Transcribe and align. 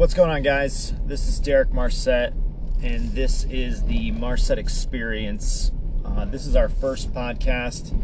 What's 0.00 0.14
going 0.14 0.30
on, 0.30 0.40
guys? 0.40 0.94
This 1.04 1.28
is 1.28 1.38
Derek 1.38 1.74
Marsette, 1.74 2.32
and 2.82 3.12
this 3.12 3.44
is 3.44 3.82
the 3.82 4.12
Marsette 4.12 4.58
Experience. 4.58 5.72
Uh, 6.02 6.24
this 6.24 6.46
is 6.46 6.56
our 6.56 6.70
first 6.70 7.12
podcast. 7.12 7.94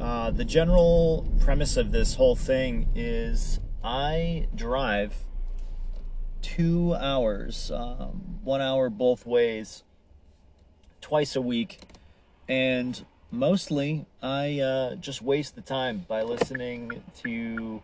Uh, 0.00 0.32
the 0.32 0.44
general 0.44 1.28
premise 1.38 1.76
of 1.76 1.92
this 1.92 2.16
whole 2.16 2.34
thing 2.34 2.88
is 2.96 3.60
I 3.84 4.48
drive 4.52 5.14
two 6.42 6.96
hours, 6.96 7.70
um, 7.70 8.40
one 8.42 8.60
hour 8.60 8.90
both 8.90 9.24
ways, 9.24 9.84
twice 11.00 11.36
a 11.36 11.40
week, 11.40 11.82
and 12.48 13.06
mostly 13.30 14.06
I 14.20 14.58
uh, 14.58 14.94
just 14.96 15.22
waste 15.22 15.54
the 15.54 15.62
time 15.62 16.04
by 16.08 16.22
listening 16.22 17.00
to 17.22 17.80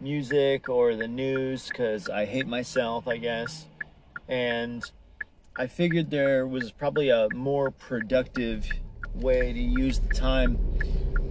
music 0.00 0.68
or 0.68 0.94
the 0.94 1.08
news 1.08 1.68
because 1.68 2.08
I 2.08 2.24
hate 2.24 2.46
myself, 2.46 3.06
I 3.06 3.16
guess. 3.18 3.66
And 4.28 4.88
I 5.56 5.66
figured 5.66 6.10
there 6.10 6.46
was 6.46 6.72
probably 6.72 7.10
a 7.10 7.28
more 7.34 7.70
productive 7.70 8.68
way 9.14 9.52
to 9.52 9.60
use 9.60 10.00
the 10.00 10.12
time 10.12 10.58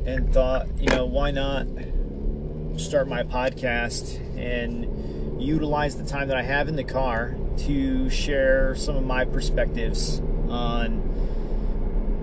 and 0.06 0.34
thought, 0.34 0.68
you 0.78 0.88
know, 0.88 1.06
why 1.06 1.32
not 1.32 1.68
start 2.78 3.08
my 3.08 3.24
podcast 3.24 4.20
and 4.38 5.42
utilize 5.42 5.96
the 5.96 6.06
time 6.06 6.28
that 6.30 6.38
I 6.38 6.42
have 6.44 6.68
in 6.68 6.76
the 6.76 6.84
car 6.84 7.36
to 7.58 8.10
share 8.10 8.76
some 8.76 8.96
of 8.96 9.04
my 9.04 9.26
perspectives 9.26 10.20
on 10.48 11.13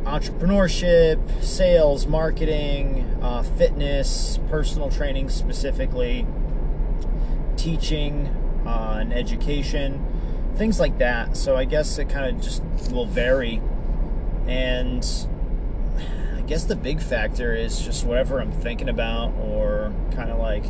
entrepreneurship, 0.05 1.43
sales, 1.43 2.07
marketing, 2.07 3.19
uh, 3.23 3.43
fitness, 3.43 4.39
personal 4.49 4.91
training 4.91 5.29
specifically, 5.29 6.27
teaching, 7.57 8.27
uh, 8.67 8.99
and 9.01 9.13
education, 9.13 10.05
things 10.57 10.81
like 10.81 10.99
that. 10.99 11.37
So 11.37 11.57
I 11.57 11.65
guess 11.65 11.99
it 11.99 12.09
kind 12.09 12.35
of 12.35 12.43
just 12.43 12.63
will 12.91 13.07
vary. 13.07 13.61
And 14.47 15.07
I 16.37 16.41
guess 16.43 16.65
the 16.65 16.77
big 16.77 17.01
factor 17.01 17.55
is 17.55 17.81
just 17.81 18.05
whatever 18.05 18.41
I'm 18.41 18.53
thinking 18.53 18.89
about 18.89 19.33
or 19.39 19.93
kind 20.13 20.31
of 20.31 20.39
like 20.39 20.65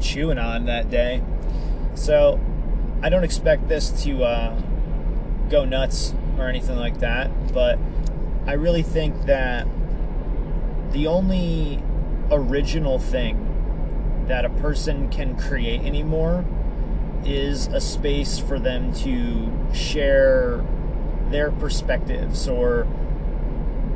chewing 0.00 0.38
on 0.38 0.66
that 0.66 0.90
day. 0.90 1.22
So 1.94 2.40
I 3.02 3.08
don't 3.08 3.24
expect 3.24 3.68
this 3.68 3.90
to 4.04 4.24
uh, 4.24 4.60
go 5.48 5.64
nuts 5.64 6.14
or 6.38 6.48
anything 6.48 6.76
like 6.76 6.98
that, 7.00 7.52
but 7.52 7.78
I 8.46 8.54
really 8.54 8.82
think 8.82 9.26
that 9.26 9.66
the 10.90 11.06
only 11.06 11.82
original 12.30 12.98
thing 12.98 13.48
that 14.26 14.44
a 14.44 14.50
person 14.50 15.08
can 15.10 15.36
create 15.36 15.82
anymore 15.82 16.44
is 17.24 17.68
a 17.68 17.80
space 17.80 18.38
for 18.38 18.58
them 18.58 18.92
to 18.94 19.50
share 19.72 20.64
their 21.30 21.52
perspectives 21.52 22.48
or 22.48 22.86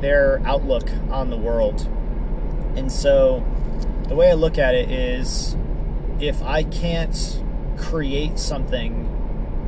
their 0.01 0.41
outlook 0.45 0.89
on 1.11 1.31
the 1.31 1.37
world. 1.37 1.89
And 2.77 2.91
so 2.91 3.45
the 4.09 4.15
way 4.15 4.31
I 4.31 4.35
look 4.35 4.59
at 4.59 4.75
it 4.75 4.91
is 4.91 5.57
if 6.21 6.43
I 6.43 6.63
can't 6.63 7.43
create 7.77 8.39
something 8.39 9.13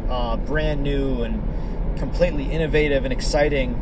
uh, 0.08 0.36
brand 0.36 0.82
new 0.82 1.22
and 1.22 1.42
completely 1.98 2.44
innovative 2.44 3.04
and 3.04 3.12
exciting 3.12 3.74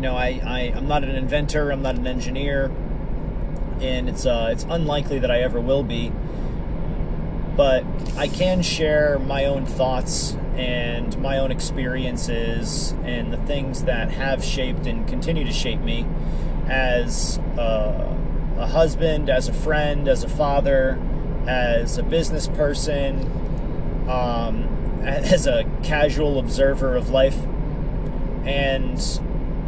you 0.00 0.06
know, 0.06 0.16
I, 0.16 0.40
I 0.42 0.58
I'm 0.74 0.88
not 0.88 1.04
an 1.04 1.14
inventor. 1.14 1.70
I'm 1.70 1.82
not 1.82 1.96
an 1.96 2.06
engineer, 2.06 2.72
and 3.82 4.08
it's 4.08 4.24
uh, 4.24 4.48
it's 4.50 4.64
unlikely 4.70 5.18
that 5.18 5.30
I 5.30 5.42
ever 5.42 5.60
will 5.60 5.82
be. 5.82 6.10
But 7.54 7.84
I 8.16 8.26
can 8.26 8.62
share 8.62 9.18
my 9.18 9.44
own 9.44 9.66
thoughts 9.66 10.38
and 10.54 11.20
my 11.20 11.36
own 11.36 11.50
experiences 11.50 12.92
and 13.04 13.30
the 13.30 13.36
things 13.36 13.84
that 13.84 14.10
have 14.12 14.42
shaped 14.42 14.86
and 14.86 15.06
continue 15.06 15.44
to 15.44 15.52
shape 15.52 15.80
me 15.80 16.06
as 16.66 17.38
uh, 17.58 18.16
a 18.56 18.66
husband, 18.68 19.28
as 19.28 19.48
a 19.48 19.52
friend, 19.52 20.08
as 20.08 20.24
a 20.24 20.30
father, 20.30 20.98
as 21.46 21.98
a 21.98 22.02
business 22.02 22.48
person, 22.48 23.18
um, 24.08 25.02
as 25.04 25.46
a 25.46 25.70
casual 25.82 26.38
observer 26.38 26.96
of 26.96 27.10
life. 27.10 27.36
And 28.46 28.98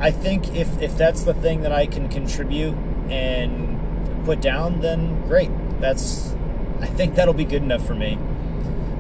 I 0.02 0.10
think 0.10 0.56
if, 0.56 0.82
if 0.82 0.98
that's 0.98 1.22
the 1.22 1.32
thing 1.32 1.62
that 1.62 1.70
I 1.70 1.86
can 1.86 2.08
contribute 2.08 2.74
and 3.08 4.24
put 4.24 4.40
down, 4.40 4.80
then 4.80 5.28
great. 5.28 5.50
That's 5.80 6.34
I 6.80 6.86
think 6.86 7.14
that'll 7.14 7.34
be 7.34 7.44
good 7.44 7.62
enough 7.62 7.86
for 7.86 7.94
me. 7.94 8.18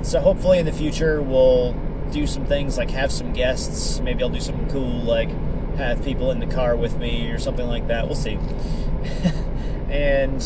So 0.02 0.20
hopefully 0.20 0.60
in 0.60 0.66
the 0.66 0.72
future 0.72 1.20
we'll 1.20 1.72
do 2.12 2.26
some 2.28 2.46
things 2.46 2.78
like 2.78 2.90
have 2.90 3.10
some 3.10 3.32
guests. 3.32 3.98
Maybe 3.98 4.22
I'll 4.22 4.30
do 4.30 4.40
something 4.40 4.68
cool 4.70 5.02
like 5.02 5.28
have 5.76 6.04
people 6.04 6.30
in 6.30 6.38
the 6.38 6.46
car 6.46 6.76
with 6.76 6.96
me 6.98 7.30
or 7.30 7.38
something 7.38 7.66
like 7.66 7.88
that. 7.88 8.06
We'll 8.06 8.14
see. 8.14 8.38
and 9.90 10.40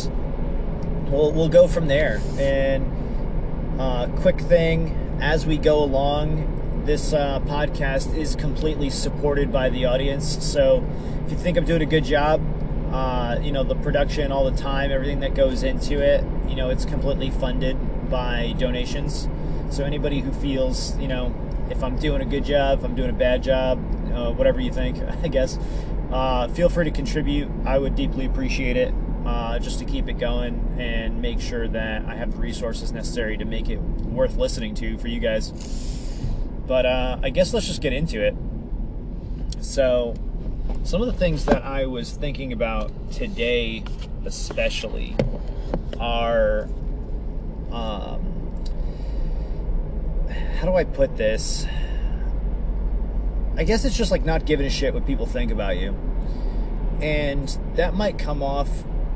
we'll 1.11 1.33
we'll 1.33 1.51
go 1.51 1.69
from 1.69 1.87
there. 1.87 2.23
And 2.39 3.79
uh, 3.79 4.09
quick 4.21 4.41
thing 4.41 5.19
as 5.21 5.45
we 5.45 5.59
go 5.59 5.83
along, 5.85 6.56
this 6.87 7.13
uh, 7.13 7.41
podcast 7.41 8.17
is 8.17 8.37
completely 8.37 8.91
supported 8.91 9.53
by 9.53 9.69
the 9.69 9.85
audience. 9.85 10.45
So 10.45 10.87
if 11.27 11.33
you 11.33 11.37
think 11.37 11.59
I'm 11.59 11.65
doing 11.65 11.83
a 11.83 11.87
good 11.87 12.05
job, 12.05 12.41
uh, 12.93 13.39
you 13.43 13.51
know, 13.51 13.65
the 13.65 13.75
production, 13.75 14.31
all 14.31 14.49
the 14.49 14.57
time, 14.57 14.93
everything 14.93 15.21
that 15.21 15.35
goes 15.35 15.65
into 15.65 15.99
it, 16.01 16.25
you 16.49 16.55
know, 16.55 16.71
it's 16.71 16.85
completely 16.85 17.31
funded 17.31 18.09
by 18.09 18.55
donations. 18.57 19.29
So 19.71 19.85
anybody 19.85 20.21
who 20.21 20.33
feels, 20.33 20.97
you 20.99 21.09
know, 21.09 21.35
if 21.71 21.83
I'm 21.83 21.99
doing 21.99 22.23
a 22.23 22.25
good 22.25 22.45
job, 22.45 22.79
if 22.79 22.85
I'm 22.85 22.95
doing 22.95 23.11
a 23.11 23.15
bad 23.15 23.43
job, 23.43 23.79
uh, 24.15 24.31
whatever 24.33 24.61
you 24.61 24.73
think, 24.73 25.03
I 25.25 25.29
guess, 25.29 25.59
uh, 26.13 26.47
feel 26.49 26.69
free 26.69 26.85
to 26.85 26.93
contribute. 26.93 27.51
I 27.65 27.79
would 27.79 27.97
deeply 27.97 28.27
appreciate 28.27 28.77
it. 28.77 28.95
Uh, 29.27 29.59
just 29.59 29.81
to 29.81 29.85
keep 29.85 30.09
it 30.09 30.21
going 30.21 30.77
and 30.79 31.21
make 31.21 31.41
sure 31.41 31.67
that 31.67 32.05
I 32.05 32.15
have 32.15 32.31
the 32.31 32.39
resources 32.39 32.93
necessary 32.93 33.37
to 33.39 33.45
make 33.45 33.69
it 33.69 33.81
worth 33.81 34.37
listening 34.37 34.73
to 34.77 34.97
for 34.99 35.09
you 35.09 35.19
guys. 35.19 36.06
But 36.67 36.85
uh, 36.87 37.19
I 37.23 37.31
guess 37.31 37.55
let's 37.55 37.67
just 37.67 37.81
get 37.81 37.93
into 37.93 38.23
it. 38.25 38.35
So, 39.61 40.15
some 40.85 41.01
of 41.01 41.07
the 41.07 41.13
things 41.13 41.45
that 41.47 41.63
I 41.63 41.87
was 41.87 42.13
thinking 42.13 42.53
about 42.53 42.91
today, 43.13 43.85
especially, 44.25 45.17
are 46.01 46.69
um, 47.71 48.55
how 50.59 50.67
do 50.67 50.75
I 50.75 50.85
put 50.85 51.17
this? 51.17 51.67
I 53.57 53.65
guess 53.65 53.85
it's 53.85 53.97
just 53.97 54.11
like 54.11 54.25
not 54.25 54.45
giving 54.45 54.67
a 54.67 54.71
shit 54.71 54.93
what 54.93 55.07
people 55.07 55.27
think 55.27 55.51
about 55.53 55.79
you. 55.79 55.97
And 57.01 57.49
that 57.75 57.95
might 57.95 58.19
come 58.19 58.43
off 58.43 58.69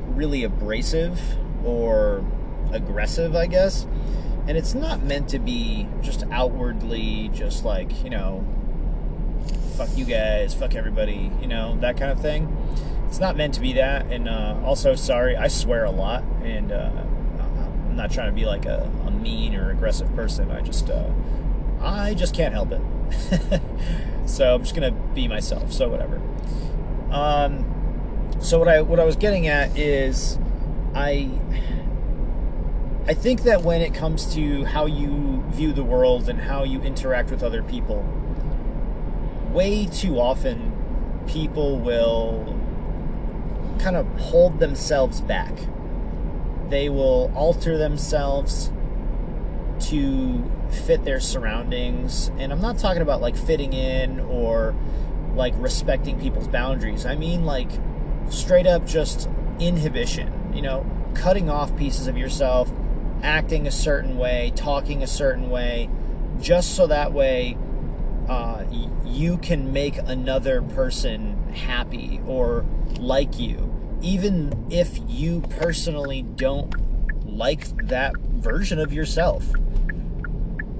really 0.08 0.44
abrasive 0.44 1.20
or 1.64 2.24
aggressive, 2.72 3.34
I 3.34 3.46
guess 3.46 3.86
and 4.46 4.56
it's 4.56 4.74
not 4.74 5.02
meant 5.02 5.28
to 5.30 5.38
be 5.38 5.86
just 6.00 6.24
outwardly 6.30 7.30
just 7.32 7.64
like 7.64 8.02
you 8.04 8.10
know 8.10 8.44
fuck 9.76 9.88
you 9.96 10.04
guys 10.04 10.54
fuck 10.54 10.74
everybody 10.74 11.30
you 11.40 11.46
know 11.46 11.76
that 11.80 11.96
kind 11.96 12.10
of 12.10 12.20
thing. 12.20 12.56
It's 13.08 13.18
not 13.18 13.36
meant 13.36 13.54
to 13.54 13.60
be 13.60 13.72
that. 13.72 14.06
And 14.06 14.28
uh, 14.28 14.60
also 14.64 14.94
sorry 14.94 15.36
i 15.36 15.48
swear 15.48 15.84
a 15.84 15.90
lot. 15.90 16.22
And 16.44 16.70
uh, 16.72 16.90
i'm 17.40 17.96
not 17.96 18.12
trying 18.12 18.28
to 18.28 18.34
be 18.34 18.46
like 18.46 18.66
a, 18.66 18.90
a 19.06 19.10
mean 19.10 19.54
or 19.54 19.70
aggressive 19.70 20.14
person. 20.14 20.50
I 20.50 20.60
just 20.60 20.90
uh, 20.90 21.10
i 21.80 22.14
just 22.14 22.34
can't 22.34 22.54
help 22.54 22.72
it. 22.72 23.60
So 24.30 24.54
i'm 24.54 24.62
just 24.62 24.74
gonna 24.74 24.92
be 24.92 25.26
myself. 25.26 25.72
So 25.72 25.88
whatever. 25.88 26.20
Um, 27.10 27.66
so 28.40 28.58
what 28.58 28.68
i 28.68 28.80
what 28.80 29.00
i 29.00 29.04
was 29.04 29.16
getting 29.16 29.48
at 29.48 29.76
is 29.76 30.38
i 30.94 31.28
I 33.10 33.14
think 33.14 33.42
that 33.42 33.62
when 33.62 33.80
it 33.82 33.92
comes 33.92 34.32
to 34.36 34.64
how 34.66 34.86
you 34.86 35.42
view 35.48 35.72
the 35.72 35.82
world 35.82 36.28
and 36.28 36.40
how 36.40 36.62
you 36.62 36.80
interact 36.80 37.32
with 37.32 37.42
other 37.42 37.60
people, 37.60 38.06
way 39.50 39.86
too 39.86 40.20
often 40.20 41.24
people 41.26 41.80
will 41.80 42.56
kind 43.80 43.96
of 43.96 44.06
hold 44.20 44.60
themselves 44.60 45.20
back. 45.20 45.52
They 46.68 46.88
will 46.88 47.32
alter 47.34 47.76
themselves 47.76 48.70
to 49.88 50.48
fit 50.86 51.04
their 51.04 51.18
surroundings. 51.18 52.30
And 52.38 52.52
I'm 52.52 52.60
not 52.60 52.78
talking 52.78 53.02
about 53.02 53.20
like 53.20 53.36
fitting 53.36 53.72
in 53.72 54.20
or 54.20 54.72
like 55.34 55.54
respecting 55.56 56.20
people's 56.20 56.46
boundaries. 56.46 57.04
I 57.04 57.16
mean 57.16 57.44
like 57.44 57.72
straight 58.28 58.68
up 58.68 58.86
just 58.86 59.28
inhibition, 59.58 60.52
you 60.54 60.62
know, 60.62 60.86
cutting 61.14 61.50
off 61.50 61.76
pieces 61.76 62.06
of 62.06 62.16
yourself 62.16 62.70
acting 63.22 63.66
a 63.66 63.70
certain 63.70 64.18
way, 64.18 64.52
talking 64.56 65.02
a 65.02 65.06
certain 65.06 65.50
way, 65.50 65.88
just 66.40 66.74
so 66.74 66.86
that 66.86 67.12
way 67.12 67.56
uh, 68.28 68.64
you 69.04 69.38
can 69.38 69.72
make 69.72 69.98
another 69.98 70.62
person 70.62 71.36
happy 71.52 72.20
or 72.26 72.64
like 72.98 73.38
you, 73.38 73.98
even 74.02 74.66
if 74.70 74.98
you 75.08 75.40
personally 75.42 76.22
don't 76.22 76.74
like 77.26 77.66
that 77.88 78.16
version 78.16 78.78
of 78.78 78.92
yourself. 78.92 79.44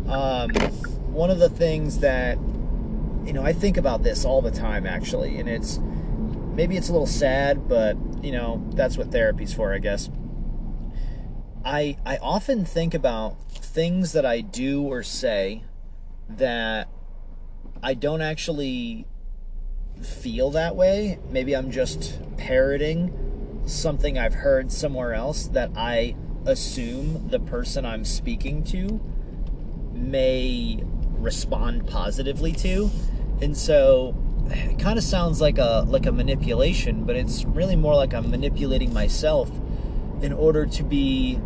Um, 0.07 0.51
one 1.13 1.31
of 1.31 1.39
the 1.39 1.49
things 1.49 1.99
that 2.01 2.39
you 3.25 3.33
know, 3.33 3.45
I 3.45 3.53
think 3.53 3.77
about 3.77 4.03
this 4.03 4.25
all 4.25 4.41
the 4.41 4.51
time 4.51 4.87
actually, 4.87 5.39
and 5.39 5.49
it's 5.49 5.79
maybe 6.55 6.77
it's 6.77 6.89
a 6.89 6.93
little 6.93 7.07
sad, 7.07 7.69
but 7.69 7.97
you 8.23 8.33
know, 8.33 8.65
that's 8.75 8.97
what 8.97 9.11
therapy's 9.11 9.53
for, 9.53 9.73
I 9.73 9.79
guess. 9.79 10.11
I 11.65 11.97
I 12.07 12.17
often 12.19 12.65
think 12.65 12.95
about 12.95 13.37
things 13.51 14.13
that 14.13 14.25
I 14.25 14.41
do 14.41 14.83
or 14.83 15.03
say 15.03 15.65
that 16.29 16.89
I 17.83 17.95
don't 17.95 18.21
actually 18.23 19.07
feel 20.03 20.51
that 20.53 20.77
way. 20.77 21.19
Maybe 21.31 21.55
I'm 21.55 21.71
just 21.71 22.19
parroting 22.37 23.63
something 23.67 24.19
I've 24.19 24.35
heard 24.35 24.73
somewhere 24.73 25.15
else 25.15 25.47
that 25.49 25.71
I 25.77 26.17
assume 26.47 27.29
the 27.29 27.39
person 27.39 27.85
I'm 27.85 28.05
speaking 28.05 28.65
to 28.65 29.01
may 29.93 30.83
respond 31.19 31.87
positively 31.87 32.53
to. 32.53 32.91
And 33.43 33.57
so 33.57 34.17
it 34.49 34.79
kind 34.79 34.99
of 34.99 35.05
sounds 35.05 35.41
like 35.41 35.59
a 35.59 35.85
like 35.87 36.07
a 36.07 36.13
manipulation, 36.13 37.05
but 37.05 37.17
it's 37.17 37.45
really 37.45 37.77
more 37.77 37.95
like 37.95 38.15
I'm 38.15 38.31
manipulating 38.31 38.93
myself 38.93 39.51
in 40.23 40.33
order 40.33 40.67
to 40.67 40.83
be 40.83 41.39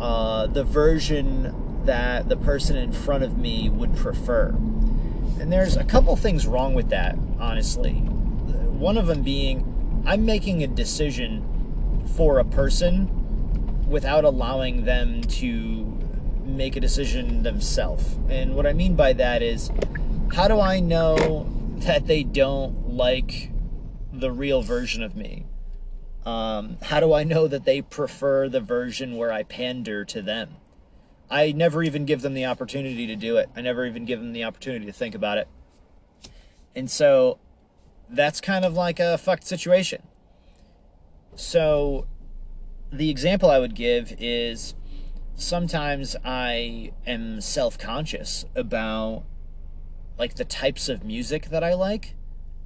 uh, 0.00 0.46
the 0.46 0.64
version 0.64 1.82
that 1.84 2.28
the 2.28 2.36
person 2.36 2.76
in 2.76 2.92
front 2.92 3.24
of 3.24 3.38
me 3.38 3.68
would 3.68 3.94
prefer. 3.96 4.48
And 5.38 5.52
there's 5.52 5.76
a 5.76 5.84
couple 5.84 6.16
things 6.16 6.46
wrong 6.46 6.74
with 6.74 6.90
that, 6.90 7.16
honestly. 7.38 7.92
One 7.92 8.98
of 8.98 9.06
them 9.06 9.22
being 9.22 9.72
I'm 10.06 10.24
making 10.24 10.62
a 10.62 10.68
decision 10.68 11.42
for 12.14 12.38
a 12.38 12.44
person 12.44 13.10
without 13.88 14.24
allowing 14.24 14.84
them 14.84 15.22
to 15.22 15.84
make 16.44 16.76
a 16.76 16.80
decision 16.80 17.42
themselves. 17.42 18.16
And 18.28 18.54
what 18.54 18.66
I 18.66 18.72
mean 18.72 18.94
by 18.94 19.12
that 19.14 19.42
is 19.42 19.70
how 20.32 20.48
do 20.48 20.60
I 20.60 20.80
know 20.80 21.52
that 21.78 22.06
they 22.06 22.22
don't 22.22 22.88
like 22.88 23.50
the 24.12 24.30
real 24.30 24.62
version 24.62 25.02
of 25.02 25.16
me? 25.16 25.46
Um, 26.26 26.78
how 26.82 26.98
do 26.98 27.12
I 27.12 27.22
know 27.22 27.46
that 27.46 27.64
they 27.64 27.80
prefer 27.80 28.48
the 28.48 28.60
version 28.60 29.16
where 29.16 29.32
I 29.32 29.44
pander 29.44 30.04
to 30.06 30.20
them? 30.20 30.56
I 31.30 31.52
never 31.52 31.84
even 31.84 32.04
give 32.04 32.20
them 32.22 32.34
the 32.34 32.46
opportunity 32.46 33.06
to 33.06 33.14
do 33.14 33.36
it. 33.36 33.48
I 33.56 33.60
never 33.60 33.86
even 33.86 34.04
give 34.04 34.18
them 34.18 34.32
the 34.32 34.42
opportunity 34.42 34.86
to 34.86 34.92
think 34.92 35.14
about 35.14 35.38
it. 35.38 35.46
And 36.74 36.90
so 36.90 37.38
that's 38.08 38.40
kind 38.40 38.64
of 38.64 38.74
like 38.74 38.98
a 38.98 39.18
fucked 39.18 39.46
situation. 39.46 40.02
So 41.36 42.08
the 42.92 43.08
example 43.08 43.48
I 43.48 43.60
would 43.60 43.76
give 43.76 44.12
is 44.18 44.74
sometimes 45.36 46.16
I 46.24 46.92
am 47.06 47.40
self 47.40 47.78
conscious 47.78 48.44
about 48.56 49.22
like 50.18 50.34
the 50.34 50.44
types 50.44 50.88
of 50.88 51.04
music 51.04 51.50
that 51.50 51.62
I 51.62 51.74
like 51.74 52.14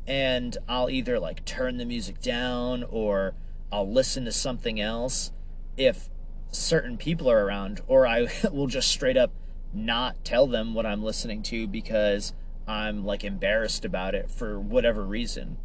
and 0.07 0.57
I'll 0.69 0.89
either 0.89 1.19
like 1.19 1.45
turn 1.45 1.77
the 1.77 1.85
music 1.85 2.21
down 2.21 2.85
or 2.85 3.35
I'll 3.73 3.91
listen 3.91 4.25
to 4.25 4.33
something 4.33 4.81
else 4.81 5.31
if 5.77 6.09
certain 6.51 6.97
people 6.97 7.31
are 7.31 7.45
around 7.45 7.81
or 7.87 8.07
I 8.07 8.29
will 8.53 8.67
just 8.67 8.91
straight 8.91 9.17
up 9.17 9.33
not 9.73 10.25
tell 10.25 10.47
them 10.47 10.75
what 10.75 10.87
I'm 10.87 11.03
listening 11.03 11.43
to 11.45 11.67
because 11.67 12.33
I'm 12.67 13.05
like 13.05 13.25
embarrassed 13.25 13.85
about 13.85 14.15
it 14.15 14.31
for 14.31 14.59
whatever 14.59 15.05
reason. 15.05 15.59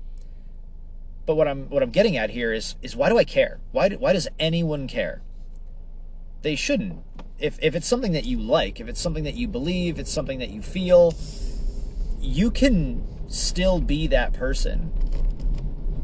But 1.26 1.36
what 1.36 1.48
I'm 1.48 1.70
what 1.70 1.82
I'm 1.82 1.90
getting 1.90 2.18
at 2.18 2.30
here 2.30 2.54
is 2.54 2.76
is 2.82 2.96
why 2.96 3.10
do 3.10 3.18
I 3.18 3.24
care? 3.24 3.60
Why 3.72 3.90
do, 3.90 3.98
why 3.98 4.14
does 4.14 4.28
anyone 4.40 4.88
care? 4.88 5.22
They 6.44 6.56
shouldn't. 6.56 7.00
If 7.40 7.58
if 7.62 7.76
it's 7.76 7.88
something 7.88 8.12
that 8.12 8.26
you 8.26 8.40
like, 8.40 8.80
if 8.80 8.88
it's 8.88 9.02
something 9.02 9.24
that 9.24 9.34
you 9.34 9.48
believe, 9.48 9.98
it's 9.98 10.12
something 10.12 10.38
that 10.38 10.50
you 10.50 10.62
feel, 10.62 11.16
you 12.20 12.52
can 12.52 13.04
still 13.28 13.82
be 13.82 14.06
that 14.08 14.34
person 14.34 14.92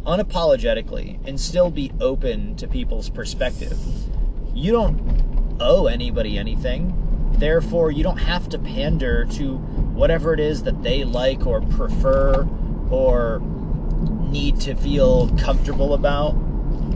unapologetically 0.06 1.20
and 1.28 1.40
still 1.40 1.70
be 1.70 1.92
open 2.00 2.56
to 2.56 2.68
people's 2.68 3.10
perspective. 3.10 3.78
You 4.54 4.72
don't 4.72 5.58
owe 5.60 5.88
anybody 5.88 6.38
anything. 6.38 6.98
Therefore, 7.34 7.92
you 7.92 8.04
don't 8.04 8.18
have 8.18 8.50
to 8.50 8.60
pander 8.60 9.26
to 9.26 9.58
whatever 9.58 10.34
it 10.34 10.40
is 10.40 10.64
that 10.64 10.84
they 10.84 11.04
like 11.04 11.46
or 11.46 11.62
prefer 11.62 12.48
or 12.90 13.42
need 14.30 14.60
to 14.62 14.76
feel 14.76 15.30
comfortable 15.38 15.94
about. 15.94 16.36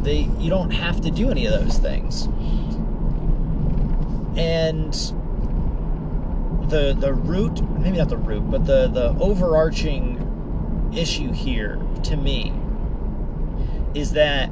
They 0.04 0.30
you 0.40 0.50
don't 0.50 0.72
have 0.72 1.02
to 1.02 1.12
do 1.12 1.30
any 1.30 1.46
of 1.46 1.54
those 1.54 1.78
things. 1.78 2.25
And 4.38 4.94
the 6.69 6.96
the 7.00 7.13
root, 7.13 7.62
maybe 7.80 7.98
not 7.98 8.10
the 8.10 8.18
root, 8.18 8.50
but 8.52 8.66
the 8.66 8.88
the 8.88 9.16
overarching 9.19 10.92
issue 10.94 11.31
here 11.31 11.80
to 12.04 12.18
me 12.18 12.54
is 13.95 14.12
that 14.12 14.50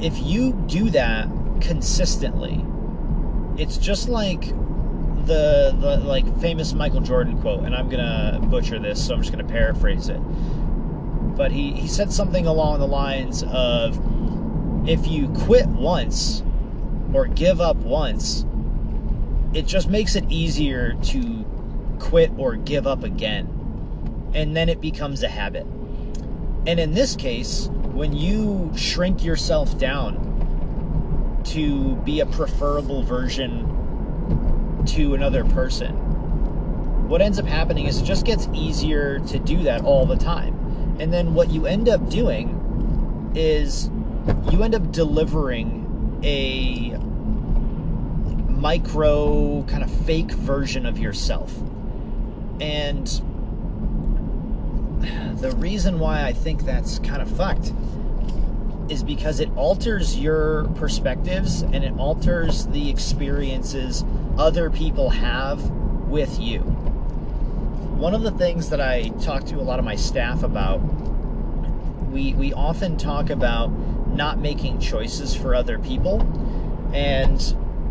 if 0.00 0.18
you 0.22 0.52
do 0.66 0.90
that 0.90 1.28
consistently, 1.60 2.64
it's 3.56 3.76
just 3.76 4.08
like 4.08 4.48
the 5.26 5.74
the 5.78 5.98
like 6.04 6.24
famous 6.40 6.72
Michael 6.72 7.00
Jordan 7.00 7.40
quote, 7.40 7.64
and 7.64 7.74
I'm 7.74 7.88
gonna 7.88 8.40
butcher 8.44 8.78
this, 8.78 9.04
so 9.04 9.14
I'm 9.14 9.20
just 9.20 9.32
gonna 9.32 9.44
paraphrase 9.44 10.08
it. 10.08 10.20
But 11.36 11.50
he, 11.50 11.72
he 11.72 11.88
said 11.88 12.12
something 12.12 12.46
along 12.46 12.78
the 12.78 12.86
lines 12.86 13.42
of 13.42 13.98
if 14.88 15.06
you 15.06 15.28
quit 15.28 15.66
once 15.66 16.42
or 17.12 17.26
give 17.26 17.60
up 17.60 17.76
once, 17.76 18.44
it 19.52 19.66
just 19.66 19.88
makes 19.88 20.14
it 20.14 20.24
easier 20.30 20.94
to 20.94 21.44
quit 21.98 22.30
or 22.36 22.56
give 22.56 22.86
up 22.86 23.02
again. 23.02 23.48
And 24.34 24.56
then 24.56 24.68
it 24.68 24.80
becomes 24.80 25.22
a 25.22 25.28
habit. 25.28 25.66
And 26.66 26.80
in 26.80 26.94
this 26.94 27.16
case, 27.16 27.68
when 27.94 28.12
you 28.12 28.72
shrink 28.76 29.22
yourself 29.22 29.78
down 29.78 30.32
to 31.44 31.94
be 31.96 32.18
a 32.20 32.26
preferable 32.26 33.02
version 33.04 34.82
to 34.86 35.14
another 35.14 35.44
person, 35.44 35.94
what 37.08 37.22
ends 37.22 37.38
up 37.38 37.46
happening 37.46 37.86
is 37.86 38.00
it 38.00 38.04
just 38.04 38.26
gets 38.26 38.48
easier 38.52 39.20
to 39.20 39.38
do 39.38 39.62
that 39.62 39.82
all 39.82 40.06
the 40.06 40.16
time. 40.16 40.96
And 40.98 41.12
then 41.12 41.34
what 41.34 41.50
you 41.50 41.66
end 41.66 41.88
up 41.88 42.10
doing 42.10 43.32
is 43.36 43.90
you 44.50 44.62
end 44.62 44.74
up 44.74 44.90
delivering 44.90 46.20
a 46.24 46.98
micro 48.50 49.62
kind 49.64 49.84
of 49.84 49.90
fake 50.04 50.32
version 50.32 50.84
of 50.84 50.98
yourself. 50.98 51.56
And 52.60 53.08
the 55.40 55.52
reason 55.56 55.98
why 55.98 56.24
I 56.24 56.32
think 56.32 56.64
that's 56.64 56.98
kind 57.00 57.22
of 57.22 57.30
fucked 57.30 57.72
is 58.88 59.02
because 59.02 59.40
it 59.40 59.48
alters 59.56 60.18
your 60.18 60.64
perspectives 60.74 61.62
and 61.62 61.82
it 61.84 61.96
alters 61.98 62.66
the 62.66 62.90
experiences 62.90 64.04
other 64.36 64.68
people 64.70 65.10
have 65.10 65.70
with 66.08 66.38
you. 66.38 66.60
One 66.60 68.14
of 68.14 68.22
the 68.22 68.32
things 68.32 68.70
that 68.70 68.80
I 68.80 69.08
talk 69.22 69.44
to 69.46 69.56
a 69.56 69.62
lot 69.62 69.78
of 69.78 69.84
my 69.84 69.96
staff 69.96 70.42
about, 70.42 70.78
we, 72.10 72.34
we 72.34 72.52
often 72.52 72.98
talk 72.98 73.30
about 73.30 73.68
not 74.08 74.38
making 74.38 74.80
choices 74.80 75.34
for 75.34 75.54
other 75.54 75.78
people. 75.78 76.20
And 76.92 77.40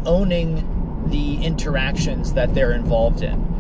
owning 0.06 1.08
the 1.10 1.44
interactions 1.44 2.34
that 2.34 2.54
they're 2.54 2.74
involved 2.74 3.22
in. 3.22 3.53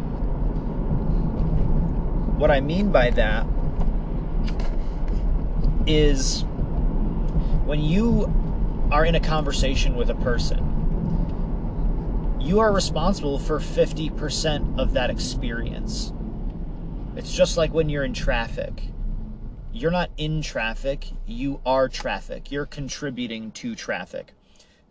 What 2.43 2.51
I 2.51 2.59
mean 2.59 2.91
by 2.91 3.09
that 3.11 3.45
is 5.87 6.43
when 7.63 7.79
you 7.79 8.29
are 8.91 9.05
in 9.05 9.15
a 9.15 9.21
conversation 9.21 9.95
with 9.95 10.09
a 10.09 10.15
person, 10.15 10.59
you 12.41 12.59
are 12.59 12.73
responsible 12.73 13.39
for 13.39 13.59
50% 13.61 14.77
of 14.77 14.91
that 14.91 15.09
experience. 15.09 16.11
It's 17.15 17.33
just 17.33 17.55
like 17.55 17.73
when 17.73 17.87
you're 17.87 18.03
in 18.03 18.13
traffic. 18.13 18.89
You're 19.71 19.91
not 19.91 20.09
in 20.17 20.41
traffic, 20.41 21.11
you 21.25 21.61
are 21.65 21.87
traffic. 21.87 22.51
You're 22.51 22.65
contributing 22.65 23.51
to 23.51 23.73
traffic. 23.73 24.33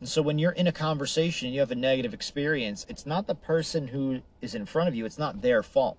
And 0.01 0.09
so 0.09 0.23
when 0.23 0.39
you're 0.39 0.53
in 0.53 0.69
a 0.69 0.73
conversation 0.73 1.49
and 1.49 1.55
you 1.55 1.61
have 1.61 1.71
a 1.71 1.75
negative 1.75 2.15
experience, 2.15 2.87
it's 2.89 3.05
not 3.05 3.27
the 3.27 3.35
person 3.35 3.89
who 3.89 4.23
is 4.41 4.55
in 4.55 4.65
front 4.65 4.89
of 4.89 4.95
you, 4.95 5.05
it's 5.05 5.19
not 5.19 5.43
their 5.43 5.63
fault. 5.63 5.99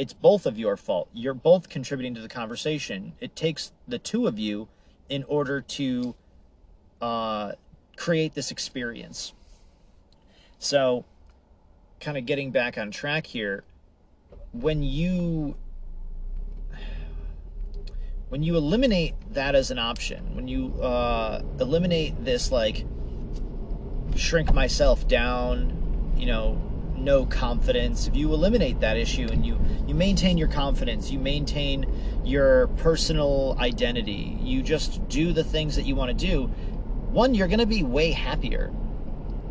It's 0.00 0.14
both 0.14 0.46
of 0.46 0.58
your 0.58 0.78
fault. 0.78 1.10
You're 1.12 1.34
both 1.34 1.68
contributing 1.68 2.14
to 2.14 2.22
the 2.22 2.28
conversation. 2.28 3.12
It 3.20 3.36
takes 3.36 3.72
the 3.86 3.98
two 3.98 4.26
of 4.26 4.38
you 4.38 4.68
in 5.10 5.24
order 5.24 5.60
to 5.60 6.14
uh, 7.02 7.52
create 7.98 8.32
this 8.32 8.50
experience. 8.50 9.34
So, 10.58 11.04
kind 12.00 12.16
of 12.16 12.24
getting 12.24 12.50
back 12.50 12.78
on 12.78 12.90
track 12.90 13.26
here, 13.26 13.62
when 14.52 14.82
you 14.82 15.56
when 18.30 18.42
you 18.42 18.56
eliminate 18.56 19.16
that 19.34 19.54
as 19.54 19.70
an 19.70 19.78
option, 19.78 20.34
when 20.34 20.48
you 20.48 20.80
uh, 20.80 21.42
eliminate 21.60 22.24
this 22.24 22.50
like 22.50 22.86
shrink 24.16 24.54
myself 24.54 25.06
down, 25.06 26.14
you 26.16 26.24
know, 26.24 26.69
no 27.00 27.26
confidence, 27.26 28.06
if 28.06 28.14
you 28.14 28.32
eliminate 28.32 28.80
that 28.80 28.96
issue 28.96 29.28
and 29.30 29.44
you 29.44 29.58
you 29.86 29.94
maintain 29.94 30.38
your 30.38 30.48
confidence, 30.48 31.10
you 31.10 31.18
maintain 31.18 31.86
your 32.24 32.68
personal 32.68 33.56
identity, 33.58 34.38
you 34.40 34.62
just 34.62 35.06
do 35.08 35.32
the 35.32 35.44
things 35.44 35.76
that 35.76 35.82
you 35.82 35.94
want 35.94 36.16
to 36.16 36.26
do, 36.26 36.44
one 37.10 37.34
you're 37.34 37.48
going 37.48 37.60
to 37.60 37.66
be 37.66 37.82
way 37.82 38.12
happier 38.12 38.72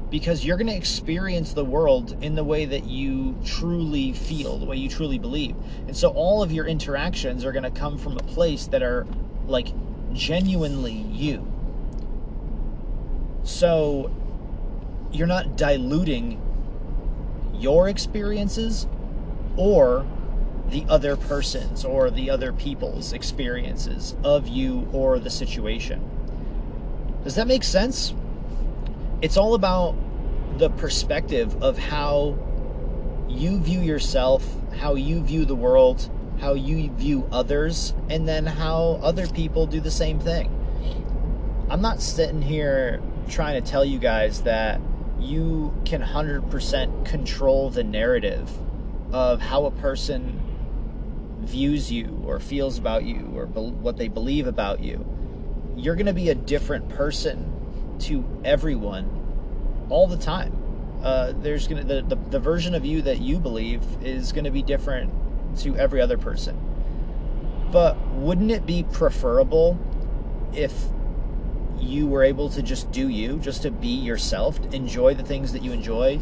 because 0.09 0.43
you're 0.43 0.57
going 0.57 0.67
to 0.67 0.75
experience 0.75 1.53
the 1.53 1.65
world 1.65 2.17
in 2.23 2.35
the 2.35 2.43
way 2.43 2.65
that 2.65 2.85
you 2.85 3.37
truly 3.45 4.11
feel, 4.13 4.57
the 4.57 4.65
way 4.65 4.75
you 4.75 4.89
truly 4.89 5.19
believe. 5.19 5.55
And 5.87 5.95
so 5.95 6.09
all 6.09 6.41
of 6.41 6.51
your 6.51 6.65
interactions 6.65 7.45
are 7.45 7.51
going 7.51 7.63
to 7.63 7.71
come 7.71 7.97
from 7.97 8.17
a 8.17 8.23
place 8.23 8.67
that 8.67 8.81
are 8.81 9.05
like 9.45 9.71
genuinely 10.13 10.93
you. 10.93 11.45
So 13.43 14.11
you're 15.11 15.27
not 15.27 15.57
diluting 15.57 16.41
your 17.59 17.89
experiences 17.89 18.87
or 19.57 20.05
the 20.69 20.85
other 20.87 21.17
person's 21.17 21.83
or 21.83 22.09
the 22.09 22.29
other 22.29 22.53
people's 22.53 23.11
experiences 23.13 24.15
of 24.23 24.47
you 24.47 24.87
or 24.93 25.19
the 25.19 25.29
situation. 25.29 26.03
Does 27.23 27.35
that 27.35 27.47
make 27.47 27.63
sense? 27.63 28.13
It's 29.21 29.35
all 29.35 29.53
about 29.53 29.95
the 30.57 30.69
perspective 30.69 31.61
of 31.61 31.77
how 31.77 32.37
you 33.27 33.59
view 33.59 33.81
yourself, 33.81 34.45
how 34.77 34.95
you 34.95 35.21
view 35.21 35.45
the 35.45 35.55
world, 35.55 36.09
how 36.39 36.53
you 36.53 36.89
view 36.91 37.27
others, 37.31 37.93
and 38.09 38.27
then 38.27 38.45
how 38.45 38.99
other 39.01 39.27
people 39.27 39.65
do 39.65 39.79
the 39.79 39.91
same 39.91 40.19
thing. 40.19 40.55
I'm 41.69 41.81
not 41.81 42.01
sitting 42.01 42.41
here 42.41 43.01
trying 43.27 43.61
to 43.61 43.69
tell 43.69 43.85
you 43.85 43.99
guys 43.99 44.41
that 44.43 44.81
you 45.19 45.73
can 45.85 46.01
100% 46.01 47.05
control 47.05 47.69
the 47.69 47.83
narrative 47.83 48.49
of 49.11 49.41
how 49.41 49.65
a 49.65 49.71
person 49.71 50.39
views 51.41 51.91
you 51.91 52.21
or 52.25 52.39
feels 52.39 52.77
about 52.77 53.03
you 53.03 53.31
or 53.35 53.45
be- 53.45 53.59
what 53.59 53.97
they 53.97 54.07
believe 54.07 54.47
about 54.47 54.81
you. 54.81 55.05
You're 55.75 55.95
going 55.95 56.05
to 56.05 56.13
be 56.13 56.29
a 56.29 56.35
different 56.35 56.89
person 56.89 57.97
to 57.99 58.25
everyone 58.43 59.87
all 59.89 60.07
the 60.07 60.17
time. 60.17 60.55
Uh, 61.01 61.33
there's 61.35 61.67
to 61.67 61.75
the, 61.75 62.01
the, 62.01 62.15
the 62.15 62.39
version 62.39 62.75
of 62.75 62.85
you 62.85 63.01
that 63.01 63.19
you 63.19 63.39
believe 63.39 63.81
is 64.03 64.31
going 64.31 64.43
to 64.43 64.51
be 64.51 64.61
different 64.61 65.11
to 65.59 65.75
every 65.77 66.01
other 66.01 66.17
person. 66.17 66.57
But 67.71 67.97
wouldn't 68.11 68.51
it 68.51 68.65
be 68.65 68.83
preferable 68.83 69.79
if 70.53 70.73
you 71.81 72.07
were 72.07 72.23
able 72.23 72.49
to 72.49 72.61
just 72.61 72.91
do 72.91 73.09
you, 73.09 73.37
just 73.39 73.61
to 73.63 73.71
be 73.71 73.87
yourself, 73.87 74.59
enjoy 74.73 75.13
the 75.13 75.23
things 75.23 75.53
that 75.53 75.63
you 75.63 75.71
enjoy, 75.71 76.19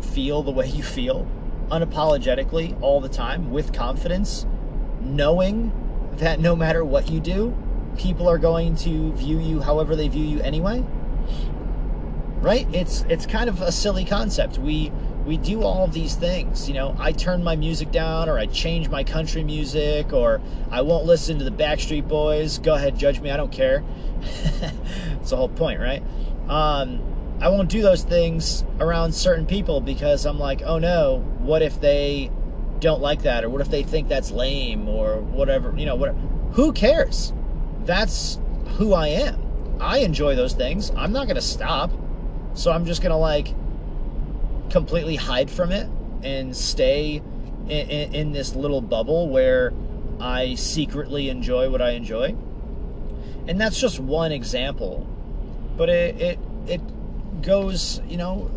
feel 0.00 0.42
the 0.42 0.50
way 0.50 0.66
you 0.74 0.82
feel, 0.82 1.26
unapologetically 1.68 2.80
all 2.80 3.00
the 3.00 3.08
time 3.08 3.50
with 3.50 3.72
confidence, 3.72 4.46
knowing 5.00 5.72
that 6.16 6.40
no 6.40 6.54
matter 6.54 6.84
what 6.84 7.10
you 7.10 7.20
do, 7.20 7.56
people 7.96 8.28
are 8.28 8.38
going 8.38 8.76
to 8.76 9.12
view 9.12 9.38
you 9.38 9.60
however 9.60 9.96
they 9.96 10.08
view 10.08 10.24
you 10.24 10.40
anyway. 10.40 10.84
Right? 12.40 12.66
It's 12.74 13.02
it's 13.08 13.24
kind 13.24 13.48
of 13.48 13.62
a 13.62 13.72
silly 13.72 14.04
concept. 14.04 14.58
We 14.58 14.92
we 15.24 15.36
do 15.38 15.62
all 15.62 15.84
of 15.84 15.92
these 15.92 16.14
things. 16.14 16.68
You 16.68 16.74
know, 16.74 16.96
I 16.98 17.12
turn 17.12 17.42
my 17.42 17.56
music 17.56 17.90
down, 17.90 18.28
or 18.28 18.38
I 18.38 18.46
change 18.46 18.88
my 18.88 19.04
country 19.04 19.42
music, 19.42 20.12
or 20.12 20.40
I 20.70 20.82
won't 20.82 21.06
listen 21.06 21.38
to 21.38 21.44
the 21.44 21.50
Backstreet 21.50 22.06
Boys. 22.06 22.58
Go 22.58 22.74
ahead, 22.74 22.98
judge 22.98 23.20
me. 23.20 23.30
I 23.30 23.36
don't 23.36 23.52
care. 23.52 23.82
It's 25.20 25.30
the 25.30 25.38
whole 25.38 25.48
point, 25.48 25.80
right? 25.80 26.02
Um, 26.50 27.00
I 27.40 27.48
won't 27.48 27.70
do 27.70 27.80
those 27.80 28.02
things 28.02 28.62
around 28.78 29.14
certain 29.14 29.46
people 29.46 29.80
because 29.80 30.26
I'm 30.26 30.38
like, 30.38 30.60
oh 30.60 30.78
no, 30.78 31.20
what 31.38 31.62
if 31.62 31.80
they 31.80 32.30
don't 32.78 33.00
like 33.00 33.22
that, 33.22 33.42
or 33.42 33.48
what 33.48 33.62
if 33.62 33.70
they 33.70 33.82
think 33.82 34.08
that's 34.08 34.30
lame, 34.30 34.86
or 34.86 35.20
whatever. 35.20 35.74
You 35.76 35.86
know, 35.86 35.94
whatever. 35.94 36.18
Who 36.52 36.72
cares? 36.72 37.32
That's 37.84 38.38
who 38.76 38.92
I 38.92 39.08
am. 39.08 39.40
I 39.80 39.98
enjoy 39.98 40.34
those 40.36 40.52
things. 40.52 40.90
I'm 40.96 41.12
not 41.12 41.24
going 41.24 41.36
to 41.36 41.42
stop. 41.42 41.90
So 42.52 42.70
I'm 42.70 42.84
just 42.84 43.02
going 43.02 43.10
to 43.10 43.16
like 43.16 43.48
completely 44.70 45.16
hide 45.16 45.50
from 45.50 45.72
it 45.72 45.88
and 46.22 46.56
stay 46.56 47.22
in, 47.68 47.90
in, 47.90 48.14
in, 48.14 48.32
this 48.32 48.54
little 48.54 48.80
bubble 48.80 49.28
where 49.28 49.72
I 50.20 50.54
secretly 50.54 51.28
enjoy 51.28 51.70
what 51.70 51.82
I 51.82 51.90
enjoy. 51.90 52.36
And 53.46 53.60
that's 53.60 53.78
just 53.78 54.00
one 54.00 54.32
example, 54.32 55.06
but 55.76 55.88
it 55.88 56.20
it 56.20 56.38
it 56.66 57.42
goes, 57.42 58.00
you 58.08 58.16
know, 58.16 58.50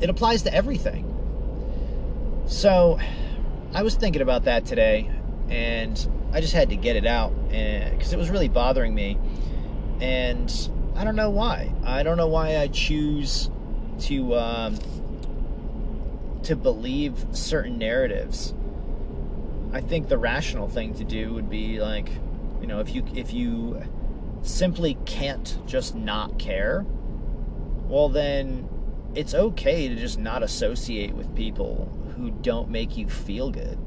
it 0.00 0.08
applies 0.08 0.42
to 0.42 0.54
everything. 0.54 1.06
So, 2.46 2.98
I 3.74 3.82
was 3.82 3.94
thinking 3.94 4.22
about 4.22 4.44
that 4.44 4.64
today, 4.64 5.10
and 5.48 6.08
I 6.32 6.40
just 6.40 6.52
had 6.52 6.70
to 6.70 6.76
get 6.76 6.96
it 6.96 7.06
out 7.06 7.32
because 7.48 8.12
it 8.12 8.18
was 8.18 8.30
really 8.30 8.48
bothering 8.48 8.94
me, 8.94 9.18
and 10.00 10.52
I 10.94 11.04
don't 11.04 11.16
know 11.16 11.30
why. 11.30 11.72
I 11.84 12.02
don't 12.04 12.16
know 12.16 12.28
why 12.28 12.58
I 12.58 12.68
choose 12.68 13.50
to. 14.00 14.36
Um, 14.36 14.78
to 16.50 16.56
believe 16.56 17.26
certain 17.30 17.78
narratives. 17.78 18.54
I 19.72 19.80
think 19.80 20.08
the 20.08 20.18
rational 20.18 20.68
thing 20.68 20.94
to 20.94 21.04
do 21.04 21.32
would 21.32 21.48
be 21.48 21.80
like, 21.80 22.08
you 22.60 22.66
know, 22.66 22.80
if 22.80 22.92
you 22.92 23.04
if 23.14 23.32
you 23.32 23.80
simply 24.42 24.98
can't 25.06 25.64
just 25.64 25.94
not 25.94 26.40
care, 26.40 26.84
well 27.86 28.08
then 28.08 28.68
it's 29.14 29.32
okay 29.32 29.86
to 29.86 29.94
just 29.94 30.18
not 30.18 30.42
associate 30.42 31.14
with 31.14 31.36
people 31.36 31.88
who 32.16 32.32
don't 32.32 32.68
make 32.68 32.96
you 32.96 33.08
feel 33.08 33.52
good. 33.52 33.78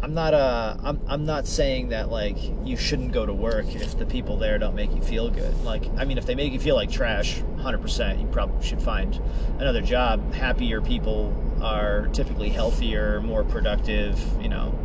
I'm 0.00 0.14
not 0.14 0.32
uh 0.32 0.78
I'm 0.82 0.98
I'm 1.08 1.26
not 1.26 1.46
saying 1.46 1.90
that 1.90 2.10
like 2.10 2.38
you 2.64 2.78
shouldn't 2.78 3.12
go 3.12 3.26
to 3.26 3.34
work 3.34 3.66
if 3.74 3.98
the 3.98 4.06
people 4.06 4.38
there 4.38 4.56
don't 4.56 4.74
make 4.74 4.94
you 4.94 5.02
feel 5.02 5.28
good. 5.28 5.62
Like 5.62 5.84
I 5.98 6.06
mean 6.06 6.16
if 6.16 6.24
they 6.24 6.34
make 6.34 6.54
you 6.54 6.58
feel 6.58 6.74
like 6.74 6.90
trash, 6.90 7.42
100%, 7.62 8.20
you 8.20 8.26
probably 8.28 8.66
should 8.66 8.82
find 8.82 9.20
another 9.58 9.80
job. 9.80 10.32
Happier 10.34 10.80
people 10.80 11.34
are 11.62 12.08
typically 12.08 12.48
healthier, 12.48 13.20
more 13.20 13.44
productive, 13.44 14.20
you 14.40 14.48
know. 14.48 14.78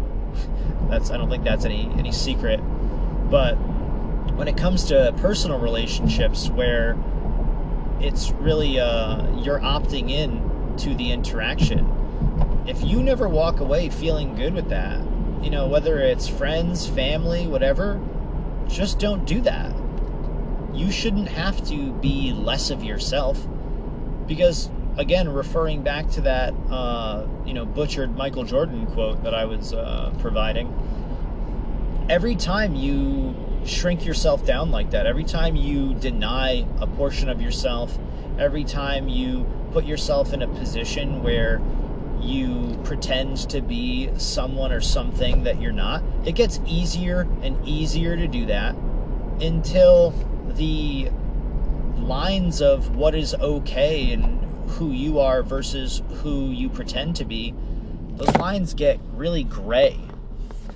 That's 0.89 1.09
I 1.09 1.17
don't 1.17 1.29
think 1.29 1.43
that's 1.43 1.65
any 1.65 1.91
any 1.97 2.11
secret. 2.11 2.59
But 3.29 3.55
when 4.35 4.47
it 4.47 4.57
comes 4.57 4.85
to 4.85 5.13
personal 5.17 5.59
relationships 5.59 6.49
where 6.49 6.95
it's 7.99 8.31
really 8.31 8.79
uh 8.79 9.41
you're 9.41 9.59
opting 9.59 10.11
in 10.11 10.77
to 10.77 10.93
the 10.93 11.11
interaction 11.11 11.97
if 12.67 12.83
you 12.83 13.01
never 13.01 13.29
walk 13.29 13.61
away 13.61 13.89
feeling 13.89 14.35
good 14.35 14.53
with 14.53 14.69
that, 14.69 14.99
you 15.41 15.49
know, 15.49 15.67
whether 15.67 15.99
it's 15.99 16.27
friends, 16.27 16.85
family, 16.85 17.47
whatever, 17.47 18.01
just 18.67 18.99
don't 18.99 19.25
do 19.25 19.39
that. 19.41 19.73
You 20.77 20.91
shouldn't 20.91 21.27
have 21.29 21.65
to 21.69 21.91
be 21.93 22.31
less 22.33 22.69
of 22.69 22.83
yourself. 22.83 23.45
Because, 24.27 24.69
again, 24.97 25.27
referring 25.29 25.81
back 25.81 26.09
to 26.11 26.21
that, 26.21 26.53
uh, 26.69 27.25
you 27.45 27.53
know, 27.53 27.65
butchered 27.65 28.15
Michael 28.15 28.43
Jordan 28.43 28.85
quote 28.87 29.23
that 29.23 29.33
I 29.33 29.45
was 29.45 29.73
uh, 29.73 30.13
providing, 30.19 30.71
every 32.09 32.35
time 32.35 32.75
you 32.75 33.35
shrink 33.65 34.05
yourself 34.05 34.45
down 34.45 34.69
like 34.71 34.91
that, 34.91 35.05
every 35.05 35.23
time 35.23 35.55
you 35.55 35.93
deny 35.95 36.65
a 36.79 36.87
portion 36.87 37.27
of 37.27 37.41
yourself, 37.41 37.97
every 38.37 38.63
time 38.63 39.09
you 39.09 39.45
put 39.71 39.85
yourself 39.85 40.31
in 40.31 40.41
a 40.41 40.47
position 40.47 41.23
where 41.23 41.59
you 42.21 42.79
pretend 42.83 43.37
to 43.49 43.61
be 43.61 44.09
someone 44.17 44.71
or 44.71 44.81
something 44.81 45.43
that 45.43 45.61
you're 45.61 45.71
not, 45.71 46.03
it 46.25 46.33
gets 46.33 46.59
easier 46.65 47.21
and 47.41 47.67
easier 47.67 48.15
to 48.15 48.27
do 48.27 48.45
that 48.45 48.75
until 49.41 50.13
the 50.57 51.09
lines 51.97 52.61
of 52.61 52.95
what 52.95 53.15
is 53.15 53.33
okay 53.35 54.11
and 54.11 54.43
who 54.71 54.91
you 54.91 55.19
are 55.19 55.43
versus 55.43 56.01
who 56.21 56.49
you 56.49 56.69
pretend 56.69 57.15
to 57.15 57.25
be, 57.25 57.53
those 58.15 58.35
lines 58.37 58.73
get 58.73 58.99
really 59.13 59.43
gray. 59.43 59.99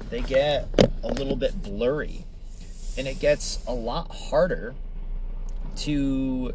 They 0.09 0.21
get 0.21 0.67
a 1.03 1.07
little 1.07 1.35
bit 1.35 1.61
blurry. 1.61 2.25
And 2.97 3.07
it 3.07 3.19
gets 3.19 3.63
a 3.65 3.73
lot 3.73 4.13
harder 4.13 4.75
to 5.77 6.53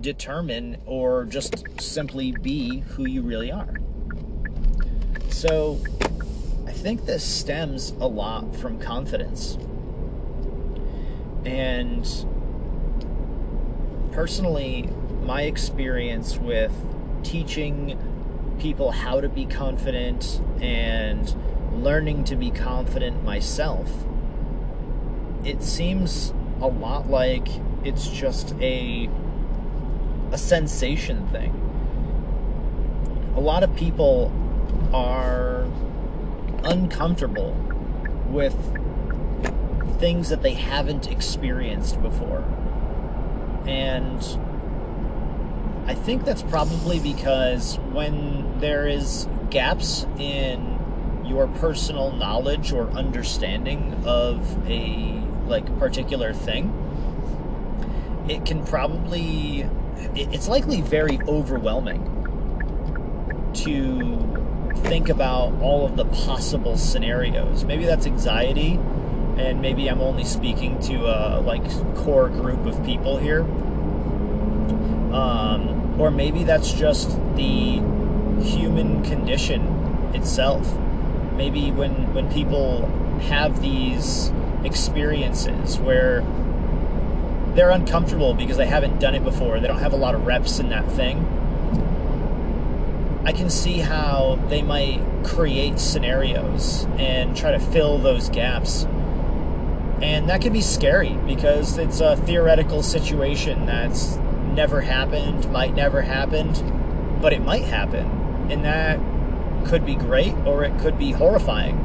determine 0.00 0.78
or 0.86 1.24
just 1.24 1.80
simply 1.80 2.32
be 2.32 2.80
who 2.80 3.06
you 3.06 3.22
really 3.22 3.52
are. 3.52 3.74
So 5.28 5.78
I 6.66 6.72
think 6.72 7.04
this 7.04 7.24
stems 7.24 7.90
a 8.00 8.06
lot 8.06 8.56
from 8.56 8.80
confidence. 8.80 9.58
And 11.44 12.06
personally, 14.16 14.88
my 15.24 15.42
experience 15.42 16.38
with 16.38 16.72
teaching 17.22 17.98
people 18.58 18.90
how 18.90 19.20
to 19.20 19.28
be 19.28 19.44
confident 19.44 20.40
and 20.62 21.36
learning 21.84 22.24
to 22.24 22.34
be 22.34 22.50
confident 22.50 23.22
myself, 23.22 24.06
it 25.44 25.62
seems 25.62 26.32
a 26.62 26.66
lot 26.66 27.10
like 27.10 27.46
it's 27.84 28.08
just 28.08 28.54
a 28.54 29.10
a 30.32 30.38
sensation 30.38 31.28
thing 31.28 31.52
a 33.36 33.40
lot 33.40 33.62
of 33.62 33.76
people 33.76 34.32
are 34.94 35.66
uncomfortable 36.64 37.52
with 38.28 38.56
things 40.00 40.30
that 40.30 40.42
they 40.42 40.54
haven't 40.54 41.06
experienced 41.06 42.00
before. 42.02 42.42
And 43.66 44.22
I 45.86 45.94
think 45.94 46.24
that's 46.24 46.42
probably 46.42 46.98
because 46.98 47.78
when 47.92 48.58
there 48.60 48.86
is 48.86 49.28
gaps 49.50 50.06
in 50.18 50.74
your 51.24 51.46
personal 51.46 52.12
knowledge 52.12 52.72
or 52.72 52.88
understanding 52.90 54.02
of 54.04 54.68
a 54.68 55.20
like 55.46 55.78
particular 55.78 56.32
thing, 56.32 56.72
it 58.28 58.44
can 58.44 58.64
probably 58.64 59.68
it's 60.14 60.48
likely 60.48 60.80
very 60.80 61.18
overwhelming 61.28 62.12
to 63.54 64.26
think 64.88 65.08
about 65.08 65.54
all 65.62 65.86
of 65.86 65.96
the 65.96 66.04
possible 66.06 66.76
scenarios. 66.76 67.64
Maybe 67.64 67.84
that's 67.84 68.06
anxiety, 68.06 68.78
and 69.36 69.60
maybe 69.60 69.88
I'm 69.88 70.00
only 70.00 70.24
speaking 70.24 70.80
to 70.82 71.06
a 71.06 71.40
like 71.40 71.64
core 71.96 72.28
group 72.28 72.64
of 72.66 72.84
people 72.84 73.18
here. 73.18 73.42
Um, 75.14 76.00
or 76.00 76.10
maybe 76.10 76.44
that's 76.44 76.72
just 76.72 77.10
the 77.36 77.80
human 78.42 79.02
condition 79.04 79.62
itself. 80.14 80.72
Maybe 81.34 81.70
when 81.70 82.14
when 82.14 82.30
people 82.32 82.86
have 83.28 83.60
these 83.60 84.32
experiences 84.64 85.78
where 85.78 86.22
they're 87.54 87.70
uncomfortable 87.70 88.34
because 88.34 88.58
they 88.58 88.66
haven't 88.66 88.98
done 88.98 89.14
it 89.14 89.24
before. 89.24 89.58
They 89.60 89.66
don't 89.66 89.78
have 89.78 89.94
a 89.94 89.96
lot 89.96 90.14
of 90.14 90.26
reps 90.26 90.58
in 90.58 90.68
that 90.68 90.90
thing. 90.92 91.24
I 93.24 93.32
can 93.32 93.50
see 93.50 93.78
how 93.78 94.38
they 94.48 94.62
might 94.62 95.00
create 95.24 95.80
scenarios 95.80 96.86
and 96.98 97.36
try 97.36 97.50
to 97.52 97.58
fill 97.58 97.98
those 97.98 98.28
gaps. 98.28 98.86
And 100.02 100.28
that 100.28 100.42
can 100.42 100.52
be 100.52 100.60
scary 100.60 101.16
because 101.26 101.78
it's 101.78 102.00
a 102.00 102.16
theoretical 102.16 102.82
situation 102.82 103.66
that's 103.66 104.16
never 104.54 104.80
happened, 104.80 105.50
might 105.50 105.74
never 105.74 106.02
happened, 106.02 106.62
but 107.22 107.32
it 107.32 107.42
might 107.42 107.64
happen. 107.64 108.06
And 108.50 108.64
that 108.64 109.00
could 109.66 109.84
be 109.84 109.94
great 109.94 110.34
or 110.44 110.64
it 110.64 110.78
could 110.78 110.98
be 110.98 111.12
horrifying. 111.12 111.82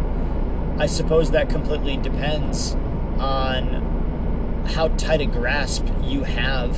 I 0.77 0.87
suppose 0.87 1.31
that 1.31 1.49
completely 1.49 1.97
depends 1.97 2.73
on 3.19 4.65
how 4.67 4.89
tight 4.89 5.21
a 5.21 5.25
grasp 5.25 5.85
you 6.03 6.23
have 6.23 6.77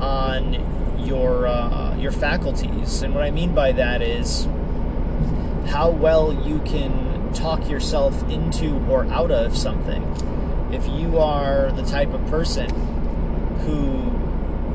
on 0.00 0.98
your 1.04 1.46
uh, 1.46 1.96
your 1.96 2.12
faculties, 2.12 3.02
and 3.02 3.14
what 3.14 3.24
I 3.24 3.30
mean 3.30 3.54
by 3.54 3.72
that 3.72 4.02
is 4.02 4.44
how 5.66 5.90
well 5.90 6.32
you 6.46 6.60
can 6.60 7.09
talk 7.34 7.68
yourself 7.68 8.22
into 8.30 8.76
or 8.88 9.04
out 9.06 9.30
of 9.30 9.56
something. 9.56 10.02
If 10.72 10.86
you 10.88 11.18
are 11.18 11.72
the 11.72 11.82
type 11.82 12.12
of 12.12 12.24
person 12.26 12.68
who 13.60 14.10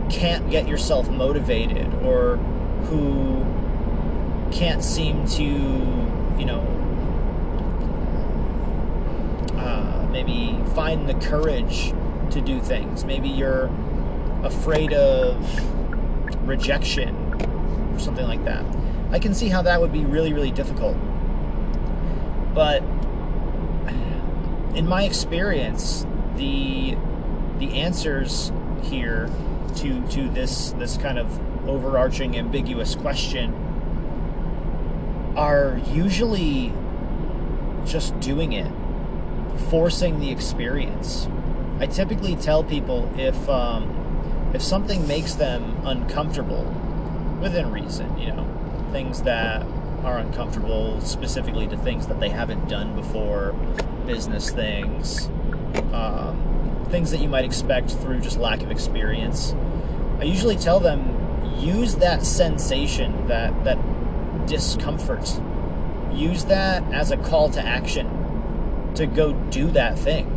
can't 0.09 0.49
get 0.49 0.67
yourself 0.67 1.09
motivated 1.09 1.93
or 2.03 2.37
who 2.87 3.43
can't 4.51 4.83
seem 4.83 5.25
to, 5.27 5.43
you 5.43 6.45
know, 6.45 6.61
uh, 9.57 10.07
maybe 10.11 10.57
find 10.75 11.09
the 11.09 11.15
courage 11.15 11.93
to 12.31 12.41
do 12.41 12.61
things. 12.61 13.05
Maybe 13.05 13.29
you're 13.29 13.69
afraid 14.43 14.93
of 14.93 16.47
rejection 16.47 17.15
or 17.93 17.99
something 17.99 18.25
like 18.25 18.43
that. 18.45 18.63
I 19.11 19.19
can 19.19 19.33
see 19.33 19.49
how 19.49 19.61
that 19.63 19.79
would 19.79 19.91
be 19.91 20.05
really, 20.05 20.33
really 20.33 20.51
difficult. 20.51 20.97
But 22.55 22.81
in 24.75 24.87
my 24.87 25.03
experience, 25.03 26.05
the 26.37 26.97
the 27.59 27.73
answers 27.81 28.51
here 28.83 29.29
to 29.75 30.07
to 30.07 30.29
this 30.29 30.71
this 30.71 30.97
kind 30.97 31.19
of 31.19 31.39
overarching 31.67 32.37
ambiguous 32.37 32.95
question 32.95 33.53
are 35.35 35.79
usually 35.91 36.71
just 37.85 38.17
doing 38.19 38.53
it, 38.53 38.71
forcing 39.69 40.19
the 40.19 40.31
experience. 40.31 41.27
I 41.79 41.87
typically 41.87 42.37
tell 42.37 42.63
people 42.63 43.11
if 43.17 43.49
um, 43.49 44.51
if 44.53 44.61
something 44.61 45.05
makes 45.07 45.33
them 45.35 45.85
uncomfortable, 45.85 46.63
within 47.41 47.71
reason, 47.71 48.17
you 48.17 48.31
know, 48.31 48.47
things 48.91 49.23
that 49.23 49.65
are 50.05 50.19
uncomfortable 50.19 51.01
specifically 51.01 51.67
to 51.67 51.77
things 51.77 52.07
that 52.07 52.19
they 52.19 52.29
haven't 52.29 52.67
done 52.69 52.95
before, 52.95 53.53
business 54.05 54.51
things, 54.51 55.27
um, 55.93 56.85
things 56.89 57.11
that 57.11 57.19
you 57.19 57.27
might 57.27 57.43
expect 57.43 57.91
through 57.91 58.21
just 58.21 58.37
lack 58.37 58.61
of 58.61 58.71
experience. 58.71 59.53
I 60.19 60.23
usually 60.23 60.55
tell 60.55 60.79
them 60.79 61.11
use 61.57 61.95
that 61.95 62.23
sensation, 62.25 63.27
that 63.27 63.63
that 63.63 63.77
discomfort, 64.47 65.41
use 66.13 66.45
that 66.45 66.83
as 66.93 67.11
a 67.11 67.17
call 67.17 67.49
to 67.49 67.61
action 67.61 68.91
to 68.95 69.05
go 69.05 69.33
do 69.33 69.69
that 69.71 69.97
thing 69.97 70.31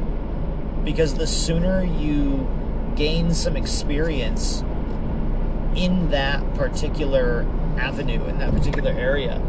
because 0.84 1.14
the 1.14 1.26
sooner 1.26 1.84
you 1.84 2.48
gain 2.96 3.32
some 3.34 3.56
experience 3.56 4.62
in 5.76 6.10
that 6.10 6.54
particular 6.54 7.46
avenue, 7.78 8.24
in 8.24 8.38
that 8.38 8.52
particular 8.52 8.90
area, 8.90 9.40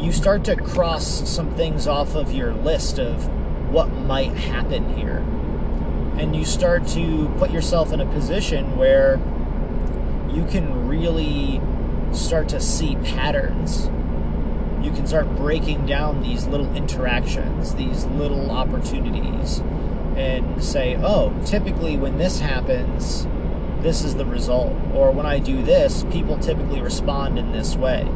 you 0.00 0.12
start 0.12 0.44
to 0.44 0.56
cross 0.56 1.28
some 1.28 1.54
things 1.56 1.86
off 1.86 2.14
of 2.14 2.32
your 2.32 2.52
list 2.52 2.98
of 2.98 3.28
what 3.70 3.88
might 3.88 4.32
happen 4.32 4.96
here. 4.96 5.18
And 6.18 6.34
you 6.34 6.44
start 6.44 6.86
to 6.88 7.28
put 7.38 7.50
yourself 7.50 7.92
in 7.92 8.00
a 8.00 8.06
position 8.06 8.76
where 8.76 9.16
you 10.32 10.44
can 10.46 10.88
really 10.88 11.60
start 12.12 12.48
to 12.50 12.60
see 12.60 12.96
patterns. 12.96 13.86
You 14.84 14.92
can 14.92 15.06
start 15.06 15.34
breaking 15.36 15.86
down 15.86 16.22
these 16.22 16.46
little 16.46 16.74
interactions, 16.74 17.74
these 17.74 18.04
little 18.06 18.50
opportunities 18.50 19.60
and 20.16 20.62
say, 20.62 20.96
oh, 20.96 21.32
typically 21.46 21.96
when 21.96 22.18
this 22.18 22.40
happens, 22.40 23.26
this 23.82 24.02
is 24.02 24.16
the 24.16 24.24
result. 24.24 24.72
Or 24.92 25.12
when 25.12 25.26
I 25.26 25.38
do 25.38 25.62
this, 25.62 26.04
people 26.10 26.38
typically 26.38 26.80
respond 26.80 27.38
in 27.38 27.52
this 27.52 27.76
way. 27.76 28.06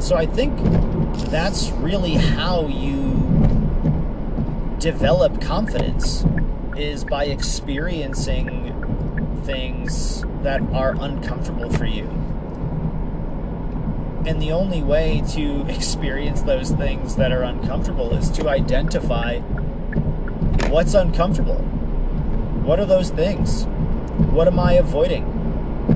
So 0.00 0.16
I 0.16 0.26
think 0.26 0.58
that's 1.30 1.70
really 1.72 2.14
how 2.14 2.66
you 2.66 3.12
develop 4.78 5.40
confidence 5.40 6.24
is 6.76 7.04
by 7.04 7.26
experiencing 7.26 8.74
things 9.44 10.24
that 10.42 10.62
are 10.72 10.96
uncomfortable 11.00 11.70
for 11.70 11.84
you. 11.84 12.04
And 14.26 14.40
the 14.40 14.52
only 14.52 14.82
way 14.82 15.22
to 15.32 15.66
experience 15.68 16.42
those 16.42 16.70
things 16.72 17.16
that 17.16 17.30
are 17.32 17.42
uncomfortable 17.42 18.12
is 18.14 18.30
to 18.30 18.48
identify 18.48 19.40
What's 20.70 20.94
uncomfortable? 20.94 21.58
What 22.62 22.78
are 22.78 22.86
those 22.86 23.10
things? 23.10 23.64
What 24.30 24.46
am 24.46 24.60
I 24.60 24.74
avoiding? 24.74 25.24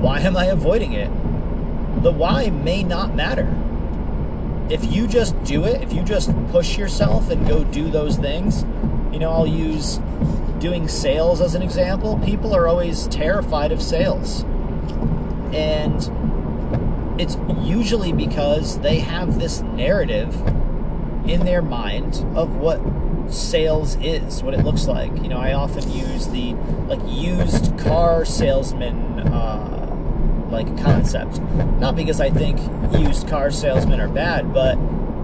Why 0.01 0.19
am 0.19 0.35
I 0.35 0.47
avoiding 0.47 0.91
it? 0.91 1.09
The 2.03 2.11
why 2.11 2.49
may 2.49 2.83
not 2.83 3.15
matter. 3.15 3.47
If 4.69 4.91
you 4.91 5.07
just 5.07 5.41
do 5.43 5.63
it, 5.65 5.81
if 5.81 5.93
you 5.93 6.03
just 6.03 6.31
push 6.49 6.77
yourself 6.77 7.29
and 7.29 7.47
go 7.47 7.63
do 7.63 7.89
those 7.89 8.17
things, 8.17 8.63
you 9.11 9.19
know, 9.19 9.31
I'll 9.31 9.47
use 9.47 9.99
doing 10.59 10.87
sales 10.87 11.41
as 11.41 11.55
an 11.55 11.61
example. 11.61 12.19
People 12.25 12.55
are 12.55 12.67
always 12.67 13.07
terrified 13.07 13.71
of 13.71 13.81
sales. 13.81 14.43
And 15.53 16.01
it's 17.19 17.37
usually 17.61 18.11
because 18.11 18.79
they 18.79 18.99
have 18.99 19.39
this 19.39 19.61
narrative 19.61 20.35
in 21.27 21.45
their 21.45 21.61
mind 21.61 22.15
of 22.35 22.55
what 22.55 22.81
sales 23.29 23.95
is, 24.01 24.43
what 24.43 24.53
it 24.53 24.63
looks 24.63 24.87
like. 24.87 25.11
You 25.21 25.29
know, 25.29 25.37
I 25.37 25.53
often 25.53 25.89
use 25.91 26.27
the 26.27 26.53
like 26.87 26.99
used 27.05 27.77
car 27.77 28.25
salesman 28.25 29.19
uh, 29.19 29.84
like 30.55 30.67
a 30.67 30.83
concept, 30.83 31.39
not 31.79 31.95
because 31.95 32.19
I 32.19 32.29
think 32.29 32.59
used 32.97 33.27
car 33.27 33.51
salesmen 33.51 33.99
are 33.99 34.07
bad, 34.07 34.53
but 34.53 34.77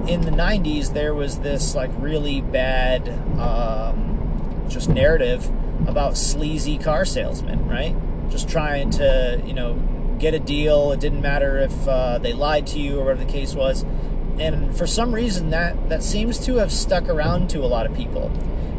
in 0.08 0.22
the 0.22 0.32
'90s 0.32 0.94
there 0.94 1.14
was 1.14 1.40
this 1.40 1.76
like 1.76 1.90
really 1.98 2.42
bad 2.42 3.10
um, 3.40 4.66
just 4.70 4.90
narrative 4.90 5.50
about 5.88 6.18
sleazy 6.18 6.78
car 6.78 7.06
salesmen, 7.06 7.68
right? 7.68 7.96
Just 8.30 8.50
trying 8.50 8.92
to 8.92 9.42
you 9.46 9.54
know 9.54 9.76
get 10.20 10.34
a 10.34 10.40
deal. 10.40 10.92
It 10.92 11.00
didn't 11.00 11.22
matter 11.22 11.60
if 11.60 11.88
uh, 11.88 12.20
they 12.20 12.34
lied 12.34 12.68
to 12.68 12.80
you 12.80 13.00
or 13.00 13.06
whatever 13.06 13.26
the 13.26 13.32
case 13.32 13.56
was 13.56 13.86
and 14.40 14.76
for 14.78 14.88
some 14.88 15.14
reason 15.14 15.50
that 15.50 15.90
that 15.90 16.02
seems 16.02 16.40
to 16.40 16.56
have 16.56 16.72
stuck 16.72 17.10
around 17.10 17.50
to 17.50 17.60
a 17.60 17.68
lot 17.68 17.86
of 17.86 17.94
people 17.96 18.32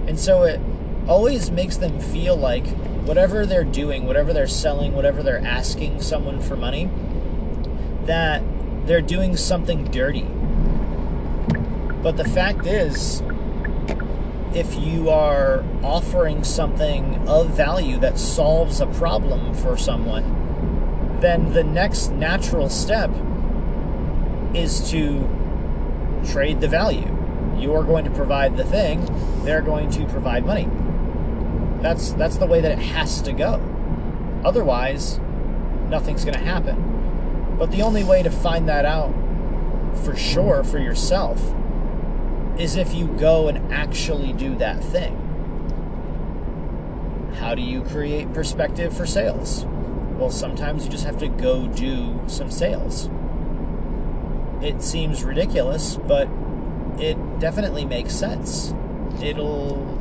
and 0.06 0.18
so 0.18 0.44
it 0.44 0.60
always 1.06 1.50
makes 1.50 1.76
them 1.76 1.98
feel 2.00 2.36
like 2.36 2.64
whatever 3.04 3.44
they're 3.46 3.64
doing 3.64 4.06
whatever 4.06 4.32
they're 4.32 4.46
selling 4.46 4.92
whatever 4.94 5.22
they're 5.22 5.44
asking 5.44 6.00
someone 6.00 6.40
for 6.40 6.56
money 6.56 6.88
that 8.04 8.42
they're 8.86 9.00
doing 9.00 9.36
something 9.36 9.84
dirty. 9.84 10.26
But 12.02 12.16
the 12.16 12.24
fact 12.24 12.66
is, 12.66 13.22
if 14.54 14.74
you 14.74 15.08
are 15.08 15.64
offering 15.82 16.44
something 16.44 17.28
of 17.28 17.50
value 17.50 17.98
that 18.00 18.18
solves 18.18 18.80
a 18.80 18.86
problem 18.86 19.54
for 19.54 19.76
someone, 19.76 21.18
then 21.20 21.52
the 21.52 21.62
next 21.62 22.10
natural 22.10 22.68
step 22.68 23.10
is 24.52 24.90
to 24.90 25.20
trade 26.30 26.60
the 26.60 26.68
value. 26.68 27.08
You're 27.56 27.84
going 27.84 28.04
to 28.04 28.10
provide 28.10 28.56
the 28.56 28.64
thing, 28.64 29.06
they're 29.44 29.62
going 29.62 29.90
to 29.92 30.06
provide 30.06 30.44
money. 30.44 30.68
That's 31.82 32.12
that's 32.12 32.36
the 32.36 32.46
way 32.46 32.60
that 32.60 32.72
it 32.72 32.78
has 32.78 33.20
to 33.22 33.32
go. 33.32 33.60
Otherwise, 34.44 35.18
nothing's 35.88 36.24
going 36.24 36.38
to 36.38 36.44
happen. 36.44 37.56
But 37.58 37.70
the 37.70 37.82
only 37.82 38.04
way 38.04 38.22
to 38.22 38.30
find 38.30 38.68
that 38.68 38.84
out 38.84 39.12
for 40.04 40.16
sure 40.16 40.64
for 40.64 40.78
yourself 40.78 41.40
is 42.58 42.76
if 42.76 42.94
you 42.94 43.06
go 43.08 43.48
and 43.48 43.72
actually 43.72 44.32
do 44.32 44.56
that 44.56 44.82
thing. 44.82 45.18
How 47.38 47.54
do 47.54 47.62
you 47.62 47.82
create 47.82 48.32
perspective 48.32 48.96
for 48.96 49.06
sales? 49.06 49.64
Well, 50.18 50.30
sometimes 50.30 50.84
you 50.84 50.90
just 50.90 51.04
have 51.04 51.18
to 51.18 51.28
go 51.28 51.66
do 51.66 52.20
some 52.26 52.50
sales. 52.50 53.10
It 54.62 54.82
seems 54.82 55.24
ridiculous, 55.24 55.96
but 55.96 56.28
it 56.98 57.16
definitely 57.40 57.84
makes 57.84 58.14
sense. 58.14 58.72
It'll 59.20 59.91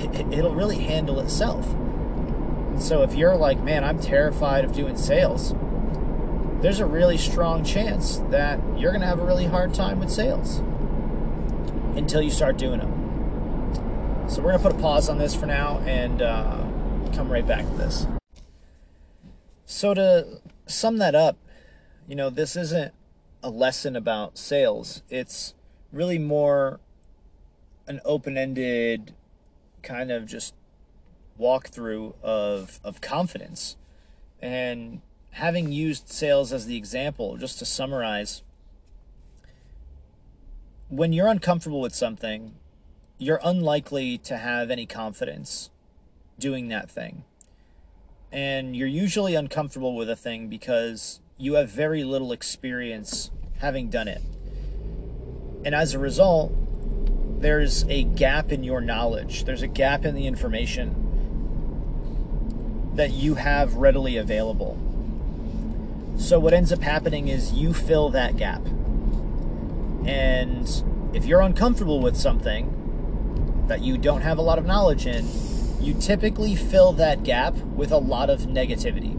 it'll 0.00 0.54
really 0.54 0.78
handle 0.78 1.20
itself. 1.20 1.66
So 2.80 3.02
if 3.02 3.14
you're 3.14 3.36
like, 3.36 3.60
man, 3.62 3.84
I'm 3.84 4.00
terrified 4.00 4.64
of 4.64 4.72
doing 4.72 4.96
sales, 4.96 5.54
there's 6.62 6.80
a 6.80 6.86
really 6.86 7.18
strong 7.18 7.64
chance 7.64 8.18
that 8.30 8.58
you're 8.78 8.92
going 8.92 9.02
to 9.02 9.06
have 9.06 9.18
a 9.18 9.24
really 9.24 9.46
hard 9.46 9.74
time 9.74 9.98
with 10.00 10.10
sales 10.10 10.58
until 11.96 12.22
you 12.22 12.30
start 12.30 12.56
doing 12.56 12.80
them. 12.80 14.28
So 14.28 14.42
we're 14.42 14.52
going 14.52 14.62
to 14.62 14.70
put 14.70 14.78
a 14.78 14.80
pause 14.80 15.08
on 15.08 15.18
this 15.18 15.34
for 15.34 15.46
now 15.46 15.78
and 15.80 16.22
uh, 16.22 16.58
come 17.14 17.30
right 17.30 17.46
back 17.46 17.66
to 17.66 17.74
this. 17.74 18.06
So 19.64 19.94
to 19.94 20.40
sum 20.66 20.98
that 20.98 21.14
up, 21.14 21.38
you 22.06 22.14
know, 22.14 22.30
this 22.30 22.56
isn't 22.56 22.92
a 23.42 23.50
lesson 23.50 23.96
about 23.96 24.36
sales. 24.36 25.02
It's 25.08 25.54
really 25.92 26.18
more 26.18 26.80
an 27.86 28.00
open-ended 28.04 29.14
kind 29.82 30.10
of 30.10 30.26
just 30.26 30.54
walkthrough 31.38 32.14
of 32.22 32.80
of 32.84 33.00
confidence. 33.00 33.76
And 34.40 35.00
having 35.32 35.72
used 35.72 36.08
sales 36.08 36.52
as 36.52 36.66
the 36.66 36.76
example 36.76 37.36
just 37.36 37.58
to 37.58 37.64
summarize 37.64 38.42
when 40.88 41.12
you're 41.12 41.28
uncomfortable 41.28 41.80
with 41.80 41.94
something 41.94 42.54
you're 43.20 43.40
unlikely 43.44 44.16
to 44.16 44.38
have 44.38 44.70
any 44.70 44.86
confidence 44.86 45.68
doing 46.38 46.68
that 46.68 46.90
thing. 46.90 47.22
And 48.32 48.74
you're 48.74 48.88
usually 48.88 49.34
uncomfortable 49.34 49.94
with 49.94 50.08
a 50.08 50.16
thing 50.16 50.48
because 50.48 51.20
you 51.36 51.54
have 51.54 51.68
very 51.70 52.02
little 52.02 52.32
experience 52.32 53.30
having 53.58 53.90
done 53.90 54.08
it. 54.08 54.22
And 55.66 55.74
as 55.74 55.92
a 55.92 55.98
result 55.98 56.50
there's 57.40 57.84
a 57.88 58.04
gap 58.04 58.52
in 58.52 58.62
your 58.62 58.80
knowledge 58.80 59.44
there's 59.44 59.62
a 59.62 59.66
gap 59.66 60.04
in 60.04 60.14
the 60.14 60.26
information 60.26 61.10
that 62.94 63.12
you 63.12 63.34
have 63.36 63.76
readily 63.76 64.16
available. 64.16 64.76
So 66.18 66.38
what 66.38 66.52
ends 66.52 66.72
up 66.72 66.82
happening 66.82 67.28
is 67.28 67.52
you 67.52 67.72
fill 67.72 68.10
that 68.10 68.36
gap. 68.36 68.62
And 70.04 70.68
if 71.14 71.24
you're 71.24 71.40
uncomfortable 71.40 72.00
with 72.00 72.16
something 72.16 73.64
that 73.68 73.80
you 73.80 73.96
don't 73.96 74.20
have 74.22 74.38
a 74.38 74.42
lot 74.42 74.58
of 74.58 74.66
knowledge 74.66 75.06
in, 75.06 75.26
you 75.80 75.94
typically 75.94 76.54
fill 76.54 76.92
that 76.94 77.22
gap 77.22 77.54
with 77.54 77.90
a 77.90 77.96
lot 77.96 78.28
of 78.28 78.40
negativity. 78.40 79.16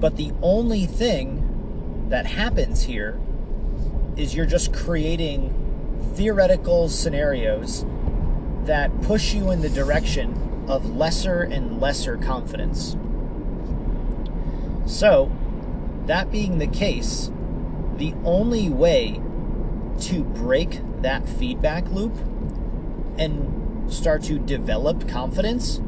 But 0.00 0.16
the 0.16 0.32
only 0.40 0.86
thing 0.86 2.08
that 2.08 2.26
happens 2.26 2.84
here 2.84 3.20
is 4.16 4.34
you're 4.34 4.46
just 4.46 4.72
creating 4.72 5.65
theoretical 6.14 6.88
scenarios 6.88 7.84
that 8.64 9.02
push 9.02 9.34
you 9.34 9.50
in 9.50 9.60
the 9.62 9.68
direction 9.68 10.64
of 10.68 10.96
lesser 10.96 11.42
and 11.42 11.80
lesser 11.80 12.16
confidence. 12.16 12.96
So, 14.86 15.30
that 16.06 16.30
being 16.30 16.58
the 16.58 16.66
case, 16.66 17.30
the 17.96 18.14
only 18.24 18.68
way 18.68 19.20
to 20.00 20.22
break 20.22 20.80
that 21.02 21.28
feedback 21.28 21.88
loop 21.90 22.16
and 23.18 23.92
start 23.92 24.22
to 24.24 24.38
develop 24.38 25.08
confidence 25.08 25.80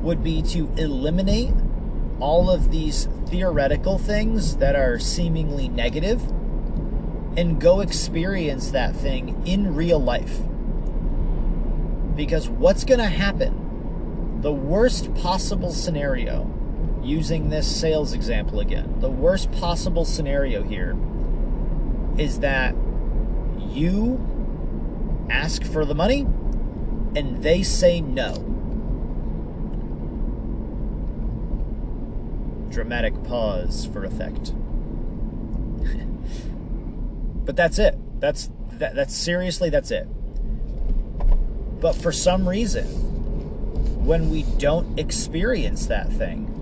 would 0.00 0.22
be 0.22 0.42
to 0.42 0.70
eliminate 0.76 1.52
all 2.20 2.50
of 2.50 2.70
these 2.70 3.08
theoretical 3.26 3.98
things 3.98 4.56
that 4.56 4.74
are 4.74 4.98
seemingly 4.98 5.68
negative 5.68 6.22
and 7.36 7.60
go 7.60 7.80
experience 7.80 8.70
that 8.70 8.94
thing 8.96 9.46
in 9.46 9.74
real 9.74 9.98
life. 9.98 10.40
Because 12.14 12.48
what's 12.48 12.84
going 12.84 13.00
to 13.00 13.06
happen 13.06 13.66
the 14.40 14.52
worst 14.52 15.12
possible 15.14 15.72
scenario, 15.72 16.52
using 17.02 17.48
this 17.48 17.66
sales 17.66 18.12
example 18.12 18.60
again, 18.60 19.00
the 19.00 19.10
worst 19.10 19.50
possible 19.52 20.04
scenario 20.04 20.62
here 20.62 20.96
is 22.18 22.40
that 22.40 22.74
you 23.58 25.26
ask 25.30 25.64
for 25.64 25.84
the 25.84 25.94
money 25.94 26.20
and 27.16 27.42
they 27.42 27.62
say 27.62 28.00
no. 28.00 28.34
Dramatic 32.70 33.24
pause 33.24 33.86
for 33.86 34.04
effect. 34.04 34.52
But 37.46 37.56
that's 37.56 37.78
it. 37.78 37.96
That's 38.20 38.50
that, 38.72 38.94
that's 38.94 39.14
seriously 39.14 39.70
that's 39.70 39.90
it. 39.90 40.06
But 41.80 41.94
for 41.94 42.12
some 42.12 42.46
reason, 42.48 42.84
when 44.06 44.30
we 44.30 44.44
don't 44.58 44.98
experience 45.00 45.86
that 45.86 46.08
thing. 46.12 46.52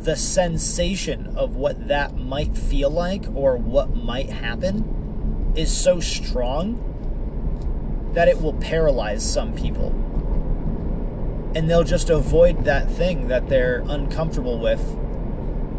The 0.00 0.16
sensation 0.16 1.36
of 1.36 1.54
what 1.54 1.86
that 1.86 2.16
might 2.16 2.58
feel 2.58 2.90
like 2.90 3.24
or 3.36 3.56
what 3.56 3.94
might 3.94 4.28
happen 4.28 5.52
is 5.54 5.70
so 5.70 6.00
strong 6.00 6.88
that 8.14 8.26
it 8.26 8.42
will 8.42 8.54
paralyze 8.54 9.22
some 9.22 9.54
people. 9.54 9.90
And 11.54 11.70
they'll 11.70 11.84
just 11.84 12.10
avoid 12.10 12.64
that 12.64 12.90
thing 12.90 13.28
that 13.28 13.48
they're 13.48 13.84
uncomfortable 13.86 14.58
with 14.58 14.80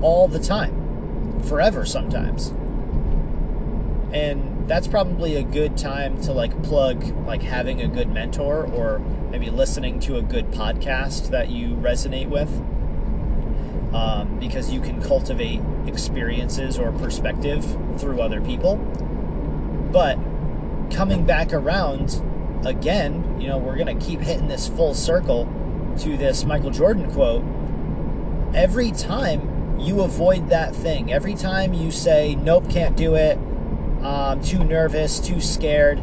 all 0.02 0.30
the 0.30 0.40
time, 0.40 1.44
forever 1.44 1.86
sometimes. 1.86 2.54
And 4.14 4.68
that's 4.70 4.88
probably 4.88 5.36
a 5.36 5.44
good 5.44 5.78
time 5.78 6.22
to 6.22 6.34
like 6.34 6.62
plug 6.64 7.04
like 7.26 7.42
having 7.42 7.82
a 7.82 7.88
good 7.88 8.10
mentor 8.10 8.66
or 8.68 9.00
maybe 9.32 9.50
listening 9.50 10.00
to 10.02 10.18
a 10.18 10.22
good 10.22 10.52
podcast 10.52 11.30
that 11.30 11.50
you 11.50 11.70
resonate 11.70 12.30
with. 12.30 12.50
Um, 13.94 14.40
because 14.40 14.72
you 14.72 14.82
can 14.82 15.02
cultivate 15.02 15.62
experiences 15.86 16.80
or 16.80 16.92
perspective 16.94 17.64
through 17.98 18.22
other 18.22 18.42
people. 18.42 18.78
But 19.92 20.18
coming 20.92 21.26
back 21.26 21.54
around 21.54 22.22
again 22.66 23.40
you 23.42 23.48
know 23.48 23.58
we're 23.58 23.76
gonna 23.76 23.96
keep 23.96 24.20
hitting 24.20 24.48
this 24.48 24.68
full 24.68 24.94
circle 24.94 25.46
to 25.98 26.16
this 26.18 26.46
michael 26.46 26.70
jordan 26.70 27.12
quote. 27.12 27.44
Every 28.54 28.92
time 28.92 29.80
you 29.80 30.02
avoid 30.02 30.50
that 30.50 30.76
thing 30.76 31.12
every 31.12 31.34
time 31.34 31.74
you 31.74 31.92
say 31.92 32.36
nope 32.36 32.70
can't 32.70 32.96
do 32.96 33.16
it 33.16 33.38
um, 34.04 34.42
too 34.42 34.64
nervous, 34.64 35.20
too 35.20 35.40
scared, 35.40 36.00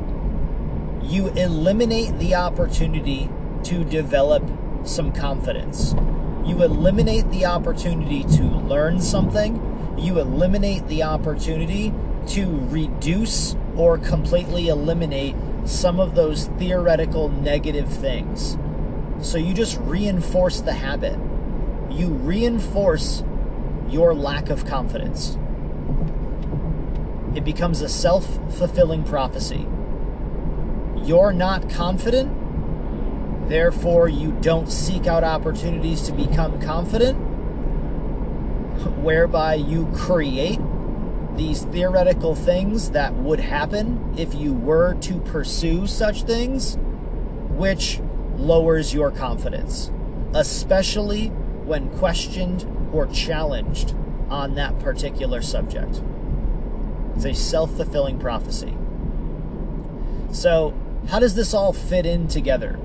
you 1.03 1.29
eliminate 1.29 2.19
the 2.19 2.35
opportunity 2.35 3.29
to 3.65 3.85
develop 3.85 4.43
some 4.85 5.13
confidence. 5.13 5.95
You 6.45 6.63
eliminate 6.63 7.31
the 7.31 7.45
opportunity 7.45 8.23
to 8.25 8.43
learn 8.43 9.01
something. 9.01 9.97
You 9.99 10.19
eliminate 10.19 10.87
the 10.89 11.03
opportunity 11.03 11.93
to 12.29 12.47
reduce 12.69 13.55
or 13.77 13.99
completely 13.99 14.69
eliminate 14.69 15.37
some 15.65 16.01
of 16.01 16.15
those 16.15 16.47
theoretical 16.59 17.29
negative 17.29 17.89
things. 17.89 18.57
So 19.21 19.37
you 19.37 19.53
just 19.53 19.79
reinforce 19.81 20.63
the 20.63 20.73
habit. 20.73 21.19
You 21.91 22.09
reinforce 22.09 23.23
your 23.91 24.15
lack 24.15 24.49
of 24.49 24.65
confidence 24.65 25.37
it 27.35 27.45
becomes 27.45 27.81
a 27.81 27.89
self 27.89 28.27
fulfilling 28.57 29.05
prophecy. 29.05 29.67
You're 31.03 31.33
not 31.33 31.71
confident, 31.71 33.49
therefore, 33.49 34.09
you 34.09 34.33
don't 34.41 34.71
seek 34.71 35.07
out 35.07 35.25
opportunities 35.25 36.03
to 36.03 36.13
become 36.13 36.61
confident. 36.61 37.19
whereby 39.03 39.55
you 39.55 39.87
create 39.95 40.59
these 41.37 41.63
theoretical 41.65 42.35
things 42.35 42.91
that 42.91 43.15
would 43.15 43.41
happen 43.41 44.15
if 44.17 44.35
you 44.35 44.53
were 44.53 44.95
to 44.95 45.21
pursue 45.21 45.87
such 45.87 46.23
things, 46.23 46.77
which 47.57 48.01
lowers 48.37 48.93
your 48.93 49.11
confidence, 49.11 49.91
especially 50.35 51.29
when 51.65 51.89
questioned 51.99 52.67
or 52.93 53.07
challenged 53.07 53.95
on 54.29 54.55
that 54.55 54.79
particular 54.81 55.43
subject. 55.43 56.03
It's 57.23 57.27
a 57.27 57.35
self 57.35 57.77
fulfilling 57.77 58.19
prophecy. 58.19 58.75
So, 60.33 60.73
how 61.09 61.19
does 61.19 61.35
this 61.35 61.53
all 61.53 61.75
fit 61.75 62.07
in 62.07 62.29
together? 62.29 62.79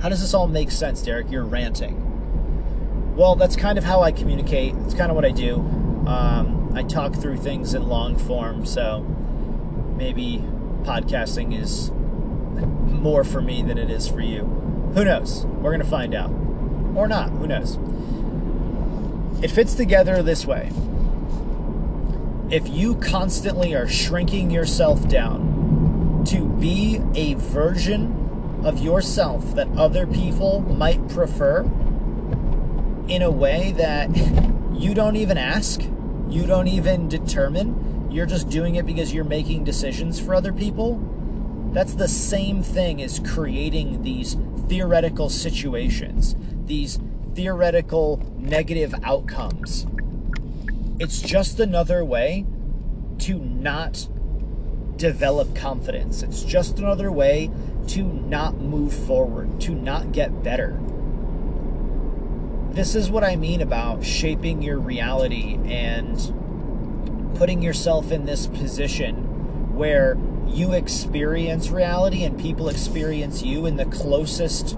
How 0.00 0.08
does 0.08 0.22
this 0.22 0.32
all 0.32 0.46
make 0.46 0.70
sense, 0.70 1.02
Derek? 1.02 1.30
You're 1.30 1.44
ranting. 1.44 3.14
Well, 3.14 3.36
that's 3.36 3.54
kind 3.54 3.76
of 3.76 3.84
how 3.84 4.00
I 4.00 4.12
communicate. 4.12 4.74
It's 4.86 4.94
kind 4.94 5.10
of 5.10 5.14
what 5.14 5.26
I 5.26 5.30
do. 5.30 5.56
Um, 6.06 6.72
I 6.74 6.84
talk 6.84 7.16
through 7.16 7.36
things 7.36 7.74
in 7.74 7.86
long 7.86 8.16
form, 8.16 8.64
so 8.64 9.00
maybe 9.98 10.42
podcasting 10.84 11.54
is 11.54 11.90
more 11.90 13.24
for 13.24 13.42
me 13.42 13.60
than 13.60 13.76
it 13.76 13.90
is 13.90 14.08
for 14.08 14.22
you. 14.22 14.44
Who 14.94 15.04
knows? 15.04 15.44
We're 15.44 15.70
going 15.70 15.82
to 15.82 15.86
find 15.86 16.14
out. 16.14 16.30
Or 16.96 17.06
not. 17.06 17.28
Who 17.28 17.46
knows? 17.46 17.78
It 19.44 19.50
fits 19.50 19.74
together 19.74 20.22
this 20.22 20.46
way. 20.46 20.70
If 22.54 22.68
you 22.68 22.94
constantly 22.94 23.74
are 23.74 23.88
shrinking 23.88 24.48
yourself 24.48 25.08
down 25.08 26.22
to 26.28 26.46
be 26.46 27.00
a 27.16 27.34
version 27.34 28.60
of 28.64 28.78
yourself 28.78 29.56
that 29.56 29.66
other 29.76 30.06
people 30.06 30.60
might 30.60 31.08
prefer 31.08 31.62
in 33.08 33.22
a 33.22 33.30
way 33.32 33.72
that 33.72 34.08
you 34.72 34.94
don't 34.94 35.16
even 35.16 35.36
ask, 35.36 35.82
you 36.28 36.46
don't 36.46 36.68
even 36.68 37.08
determine, 37.08 38.08
you're 38.08 38.24
just 38.24 38.48
doing 38.50 38.76
it 38.76 38.86
because 38.86 39.12
you're 39.12 39.24
making 39.24 39.64
decisions 39.64 40.20
for 40.20 40.32
other 40.32 40.52
people, 40.52 41.00
that's 41.72 41.94
the 41.94 42.06
same 42.06 42.62
thing 42.62 43.02
as 43.02 43.18
creating 43.18 44.04
these 44.04 44.36
theoretical 44.68 45.28
situations, 45.28 46.36
these 46.66 47.00
theoretical 47.34 48.22
negative 48.38 48.94
outcomes. 49.02 49.88
It's 50.98 51.20
just 51.20 51.58
another 51.58 52.04
way 52.04 52.46
to 53.20 53.38
not 53.38 54.08
develop 54.96 55.54
confidence. 55.54 56.22
It's 56.22 56.42
just 56.42 56.78
another 56.78 57.10
way 57.10 57.50
to 57.88 58.02
not 58.02 58.56
move 58.56 58.94
forward, 58.94 59.60
to 59.62 59.74
not 59.74 60.12
get 60.12 60.42
better. 60.42 60.80
This 62.70 62.94
is 62.94 63.10
what 63.10 63.24
I 63.24 63.36
mean 63.36 63.60
about 63.60 64.04
shaping 64.04 64.62
your 64.62 64.78
reality 64.78 65.58
and 65.64 67.34
putting 67.36 67.62
yourself 67.62 68.12
in 68.12 68.26
this 68.26 68.46
position 68.46 69.74
where 69.76 70.16
you 70.48 70.72
experience 70.72 71.70
reality 71.70 72.22
and 72.22 72.38
people 72.38 72.68
experience 72.68 73.42
you 73.42 73.66
in 73.66 73.76
the 73.76 73.86
closest 73.86 74.76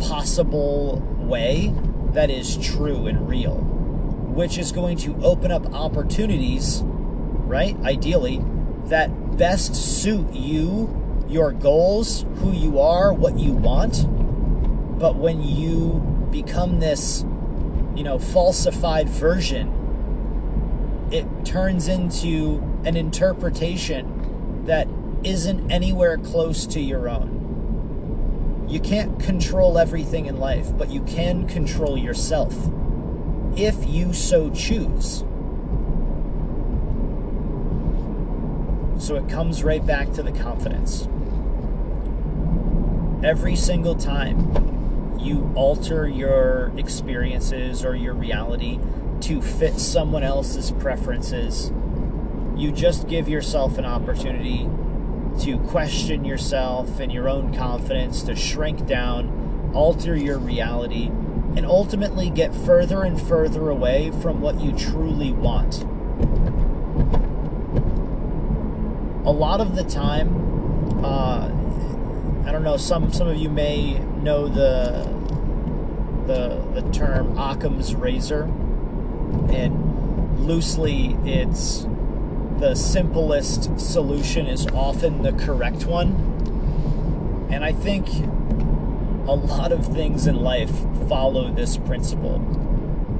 possible 0.00 1.02
way 1.18 1.74
that 2.12 2.30
is 2.30 2.56
true 2.58 3.06
and 3.06 3.28
real, 3.28 3.56
which 4.38 4.56
is 4.56 4.70
going 4.70 4.96
to 4.96 5.20
open 5.20 5.50
up 5.50 5.66
opportunities, 5.74 6.82
right? 6.84 7.76
Ideally, 7.80 8.40
that 8.84 9.36
best 9.36 9.74
suit 9.74 10.32
you, 10.32 11.24
your 11.28 11.50
goals, 11.50 12.24
who 12.36 12.52
you 12.52 12.78
are, 12.78 13.12
what 13.12 13.36
you 13.36 13.50
want. 13.50 14.06
But 14.96 15.16
when 15.16 15.42
you 15.42 16.28
become 16.30 16.78
this, 16.78 17.24
you 17.96 18.04
know, 18.04 18.20
falsified 18.20 19.08
version, 19.08 21.08
it 21.10 21.26
turns 21.44 21.88
into 21.88 22.62
an 22.84 22.96
interpretation 22.96 24.64
that 24.66 24.86
isn't 25.24 25.68
anywhere 25.68 26.16
close 26.16 26.64
to 26.68 26.80
your 26.80 27.08
own. 27.08 28.66
You 28.68 28.78
can't 28.78 29.18
control 29.18 29.78
everything 29.78 30.26
in 30.26 30.38
life, 30.38 30.68
but 30.78 30.90
you 30.90 31.02
can 31.02 31.48
control 31.48 31.98
yourself 31.98 32.54
if 33.58 33.88
you 33.88 34.12
so 34.12 34.50
choose. 34.50 35.24
So 39.04 39.16
it 39.16 39.28
comes 39.28 39.64
right 39.64 39.84
back 39.84 40.12
to 40.12 40.22
the 40.22 40.30
confidence. 40.30 41.08
Every 43.24 43.56
single 43.56 43.96
time 43.96 45.18
you 45.18 45.50
alter 45.56 46.06
your 46.06 46.72
experiences 46.76 47.84
or 47.84 47.96
your 47.96 48.14
reality 48.14 48.78
to 49.22 49.42
fit 49.42 49.80
someone 49.80 50.22
else's 50.22 50.70
preferences, 50.70 51.72
you 52.56 52.70
just 52.70 53.08
give 53.08 53.28
yourself 53.28 53.76
an 53.76 53.84
opportunity 53.84 54.68
to 55.40 55.58
question 55.68 56.24
yourself 56.24 57.00
and 57.00 57.12
your 57.12 57.28
own 57.28 57.52
confidence, 57.52 58.22
to 58.22 58.36
shrink 58.36 58.86
down, 58.86 59.72
alter 59.74 60.16
your 60.16 60.38
reality, 60.38 61.10
and 61.56 61.66
ultimately 61.66 62.30
get 62.30 62.54
further 62.54 63.02
and 63.02 63.20
further 63.20 63.68
away 63.68 64.10
from 64.22 64.40
what 64.40 64.60
you 64.60 64.72
truly 64.72 65.32
want. 65.32 65.82
A 69.26 69.32
lot 69.32 69.60
of 69.60 69.76
the 69.76 69.84
time, 69.84 71.04
uh, 71.04 71.50
I 72.46 72.52
don't 72.52 72.62
know. 72.62 72.76
Some 72.76 73.12
some 73.12 73.28
of 73.28 73.36
you 73.36 73.48
may 73.48 73.98
know 73.98 74.48
the 74.48 75.04
the 76.26 76.80
the 76.80 76.90
term 76.92 77.36
Occam's 77.36 77.94
razor, 77.94 78.44
and 79.50 80.46
loosely 80.46 81.16
it's 81.24 81.86
the 82.58 82.74
simplest 82.74 83.78
solution 83.78 84.46
is 84.46 84.66
often 84.68 85.22
the 85.22 85.32
correct 85.32 85.84
one. 85.84 87.46
And 87.50 87.64
I 87.64 87.72
think 87.72 88.08
a 89.28 89.34
lot 89.34 89.72
of 89.72 89.86
things 89.86 90.26
in 90.26 90.42
life 90.42 90.72
follow 91.06 91.52
this 91.52 91.76
principle, 91.76 92.36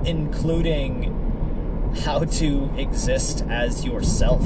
including 0.07 1.15
how 2.05 2.25
to 2.25 2.71
exist 2.79 3.45
as 3.51 3.85
yourself. 3.85 4.43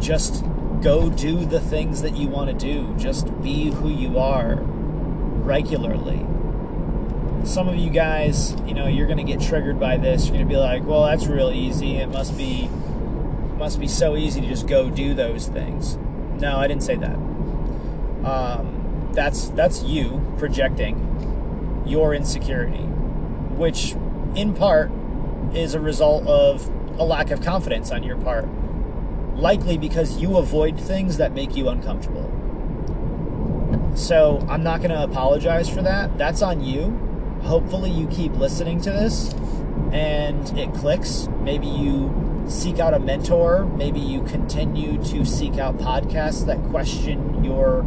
Just 0.00 0.44
go 0.82 1.08
do 1.08 1.46
the 1.46 1.60
things 1.60 2.02
that 2.02 2.14
you 2.14 2.28
want 2.28 2.50
to 2.50 2.56
do, 2.56 2.94
just 2.98 3.26
be 3.42 3.70
who 3.70 3.88
you 3.88 4.18
are 4.18 4.56
regularly. 4.60 6.26
Some 7.46 7.66
of 7.66 7.76
you 7.76 7.88
guys, 7.88 8.54
you 8.66 8.74
know, 8.74 8.86
you're 8.86 9.06
going 9.06 9.24
to 9.24 9.24
get 9.24 9.40
triggered 9.40 9.80
by 9.80 9.96
this. 9.96 10.26
You're 10.26 10.34
going 10.34 10.46
to 10.46 10.52
be 10.52 10.58
like, 10.58 10.84
well, 10.84 11.04
that's 11.04 11.26
real 11.26 11.50
easy. 11.50 11.96
It 11.96 12.08
must 12.08 12.36
be 12.36 12.68
must 13.56 13.80
be 13.80 13.88
so 13.88 14.14
easy 14.16 14.42
to 14.42 14.46
just 14.46 14.66
go 14.66 14.90
do 14.90 15.14
those 15.14 15.46
things. 15.46 15.96
No, 16.38 16.58
I 16.58 16.66
didn't 16.66 16.82
say 16.82 16.96
that. 16.96 17.14
Um, 18.24 18.83
that's 19.14 19.48
that's 19.50 19.82
you 19.82 20.20
projecting 20.38 21.82
your 21.86 22.14
insecurity, 22.14 22.84
which 23.56 23.92
in 24.34 24.54
part 24.54 24.90
is 25.54 25.74
a 25.74 25.80
result 25.80 26.26
of 26.26 26.68
a 26.98 27.04
lack 27.04 27.30
of 27.30 27.40
confidence 27.42 27.90
on 27.90 28.02
your 28.02 28.16
part, 28.18 28.46
likely 29.36 29.78
because 29.78 30.18
you 30.18 30.36
avoid 30.36 30.78
things 30.78 31.16
that 31.18 31.32
make 31.32 31.56
you 31.56 31.68
uncomfortable. 31.68 32.30
So 33.94 34.44
I'm 34.48 34.62
not 34.62 34.78
going 34.78 34.90
to 34.90 35.02
apologize 35.02 35.68
for 35.68 35.82
that. 35.82 36.18
That's 36.18 36.42
on 36.42 36.62
you. 36.62 36.90
Hopefully, 37.42 37.90
you 37.90 38.08
keep 38.08 38.32
listening 38.32 38.80
to 38.82 38.90
this 38.90 39.32
and 39.92 40.58
it 40.58 40.72
clicks. 40.74 41.28
Maybe 41.40 41.66
you 41.66 42.44
seek 42.48 42.78
out 42.78 42.94
a 42.94 42.98
mentor. 42.98 43.66
Maybe 43.66 44.00
you 44.00 44.22
continue 44.22 45.02
to 45.04 45.24
seek 45.24 45.58
out 45.58 45.78
podcasts 45.78 46.46
that 46.46 46.62
question 46.70 47.44
your 47.44 47.82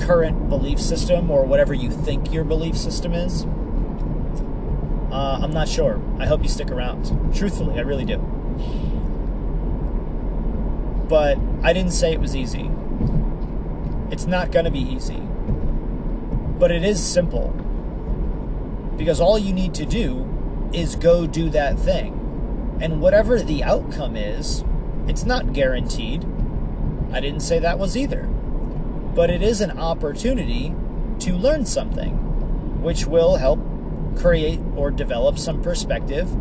current 0.00 0.48
belief 0.48 0.80
system 0.80 1.30
or 1.30 1.44
whatever 1.44 1.74
you 1.74 1.90
think 1.90 2.32
your 2.32 2.44
belief 2.44 2.76
system 2.76 3.12
is. 3.12 3.44
Uh, 5.12 5.40
I'm 5.42 5.52
not 5.52 5.68
sure. 5.68 6.00
I 6.18 6.26
hope 6.26 6.42
you 6.42 6.48
stick 6.48 6.70
around. 6.70 7.34
Truthfully, 7.34 7.78
I 7.78 7.82
really 7.82 8.04
do. 8.04 8.18
But 11.08 11.38
I 11.62 11.72
didn't 11.72 11.92
say 11.92 12.12
it 12.12 12.20
was 12.20 12.34
easy. 12.34 12.70
It's 14.10 14.26
not 14.26 14.50
going 14.50 14.64
to 14.64 14.70
be 14.70 14.80
easy. 14.80 15.20
But 16.58 16.70
it 16.70 16.84
is 16.84 17.02
simple. 17.02 17.48
Because 18.96 19.20
all 19.20 19.38
you 19.38 19.52
need 19.52 19.74
to 19.74 19.84
do 19.84 20.28
is 20.72 20.96
go 20.96 21.26
do 21.26 21.50
that 21.50 21.78
thing. 21.78 22.18
And 22.80 23.00
whatever 23.00 23.42
the 23.42 23.62
outcome 23.62 24.16
is, 24.16 24.64
it's 25.06 25.24
not 25.24 25.52
guaranteed. 25.52 26.24
I 27.12 27.20
didn't 27.20 27.40
say 27.40 27.58
that 27.58 27.78
was 27.78 27.96
either. 27.96 28.28
But 29.14 29.30
it 29.30 29.42
is 29.42 29.60
an 29.60 29.78
opportunity 29.78 30.74
to 31.20 31.34
learn 31.34 31.66
something, 31.66 32.82
which 32.82 33.06
will 33.06 33.36
help 33.36 33.60
create 34.16 34.60
or 34.76 34.90
develop 34.90 35.38
some 35.38 35.62
perspective, 35.62 36.32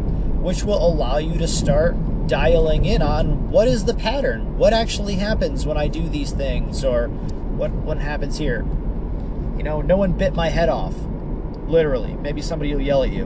which 0.41 0.63
will 0.63 0.85
allow 0.85 1.17
you 1.17 1.37
to 1.37 1.47
start 1.47 1.95
dialing 2.27 2.85
in 2.85 3.01
on 3.01 3.49
what 3.49 3.67
is 3.67 3.85
the 3.85 3.93
pattern? 3.93 4.57
What 4.57 4.73
actually 4.73 5.15
happens 5.15 5.65
when 5.65 5.77
I 5.77 5.87
do 5.87 6.07
these 6.07 6.31
things? 6.31 6.83
Or 6.83 7.07
what, 7.07 7.71
what 7.71 7.97
happens 7.97 8.37
here? 8.37 8.65
You 9.57 9.63
know, 9.63 9.81
no 9.81 9.97
one 9.97 10.13
bit 10.13 10.33
my 10.33 10.49
head 10.49 10.69
off. 10.69 10.95
Literally. 11.67 12.13
Maybe 12.15 12.41
somebody 12.41 12.73
will 12.73 12.81
yell 12.81 13.03
at 13.03 13.11
you 13.11 13.25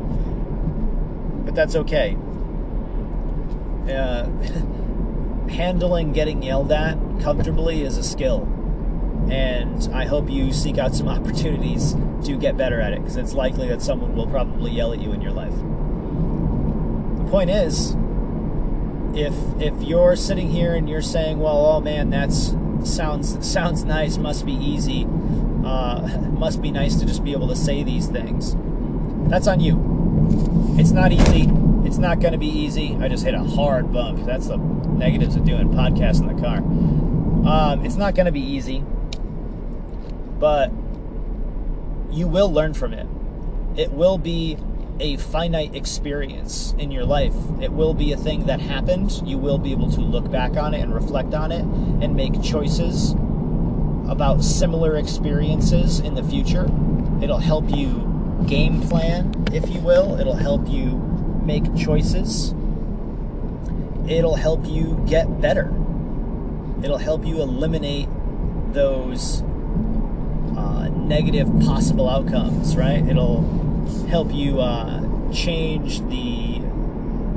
but 1.45 1.53
that's 1.53 1.75
okay. 1.75 2.17
Uh, 3.87 4.25
handling 5.49 6.11
getting 6.11 6.41
yelled 6.41 6.71
at 6.71 6.97
comfortably 7.21 7.83
is 7.83 7.97
a 7.97 8.03
skill. 8.03 8.51
And 9.31 9.93
I 9.93 10.05
hope 10.05 10.29
you 10.29 10.53
seek 10.53 10.77
out 10.77 10.95
some 10.95 11.07
opportunities 11.17 11.95
to 12.25 12.37
get 12.37 12.57
better 12.57 12.81
at 12.81 12.93
it 12.93 12.99
because 12.99 13.17
it's 13.17 13.33
likely 13.33 13.67
that 13.67 13.81
someone 13.81 14.15
will 14.15 14.27
probably 14.27 14.71
yell 14.71 14.93
at 14.93 15.01
you 15.01 15.11
in 15.13 15.21
your 15.21 15.31
life. 15.31 15.55
The 17.23 17.31
point 17.31 17.49
is, 17.49 17.95
if 19.15 19.33
if 19.59 19.73
you're 19.81 20.15
sitting 20.15 20.49
here 20.49 20.75
and 20.75 20.89
you're 20.89 21.01
saying, 21.01 21.39
"Well, 21.39 21.65
oh 21.65 21.81
man, 21.81 22.09
that's 22.09 22.55
sounds 22.83 23.47
sounds 23.47 23.83
nice, 23.83 24.17
must 24.17 24.45
be 24.45 24.53
easy, 24.53 25.05
uh, 25.65 26.07
must 26.37 26.61
be 26.61 26.71
nice 26.71 26.95
to 26.97 27.05
just 27.05 27.23
be 27.23 27.31
able 27.31 27.47
to 27.47 27.55
say 27.55 27.83
these 27.83 28.07
things," 28.07 28.55
that's 29.29 29.47
on 29.47 29.59
you. 29.59 29.95
It's 30.77 30.91
not 30.91 31.11
easy. 31.11 31.49
It's 31.85 31.97
not 31.97 32.19
going 32.19 32.33
to 32.33 32.39
be 32.39 32.47
easy. 32.47 32.97
I 32.99 33.07
just 33.07 33.23
hit 33.23 33.33
a 33.33 33.43
hard 33.43 33.93
bump. 33.93 34.25
That's 34.25 34.47
the 34.47 34.57
negatives 34.57 35.35
of 35.35 35.45
doing 35.45 35.69
podcasts 35.69 36.19
in 36.19 36.27
the 36.27 36.41
car. 36.41 36.57
Um, 37.47 37.85
it's 37.85 37.95
not 37.95 38.15
going 38.15 38.25
to 38.25 38.31
be 38.31 38.41
easy, 38.41 38.83
but 40.39 40.71
you 42.11 42.27
will 42.27 42.51
learn 42.51 42.73
from 42.73 42.93
it. 42.93 43.07
It 43.75 43.91
will 43.91 44.17
be 44.17 44.57
a 44.99 45.17
finite 45.17 45.75
experience 45.75 46.73
in 46.77 46.91
your 46.91 47.05
life. 47.05 47.33
It 47.61 47.71
will 47.71 47.93
be 47.93 48.13
a 48.13 48.17
thing 48.17 48.45
that 48.45 48.61
happened. 48.61 49.21
You 49.25 49.37
will 49.37 49.57
be 49.57 49.71
able 49.71 49.91
to 49.91 49.99
look 49.99 50.31
back 50.31 50.55
on 50.55 50.73
it 50.73 50.81
and 50.81 50.93
reflect 50.93 51.33
on 51.33 51.51
it 51.51 51.61
and 51.61 52.15
make 52.15 52.41
choices 52.41 53.11
about 54.09 54.43
similar 54.43 54.95
experiences 54.95 55.99
in 55.99 56.15
the 56.15 56.23
future. 56.23 56.69
It'll 57.21 57.39
help 57.39 57.75
you 57.75 58.43
game 58.47 58.81
plan, 58.81 59.33
if 59.51 59.69
you 59.69 59.79
will. 59.79 60.19
It'll 60.19 60.35
help 60.35 60.69
you 60.69 60.97
make 61.43 61.75
choices. 61.75 62.53
It'll 64.07 64.35
help 64.35 64.65
you 64.65 65.03
get 65.07 65.41
better. 65.41 65.73
It'll 66.83 66.99
help 66.99 67.25
you 67.25 67.41
eliminate 67.41 68.07
those 68.71 69.43
negative 70.89 71.47
possible 71.61 72.09
outcomes, 72.09 72.75
right? 72.75 73.05
It'll 73.07 73.41
help 74.07 74.33
you 74.33 74.59
uh, 74.61 75.31
change 75.31 76.01
the 76.09 76.61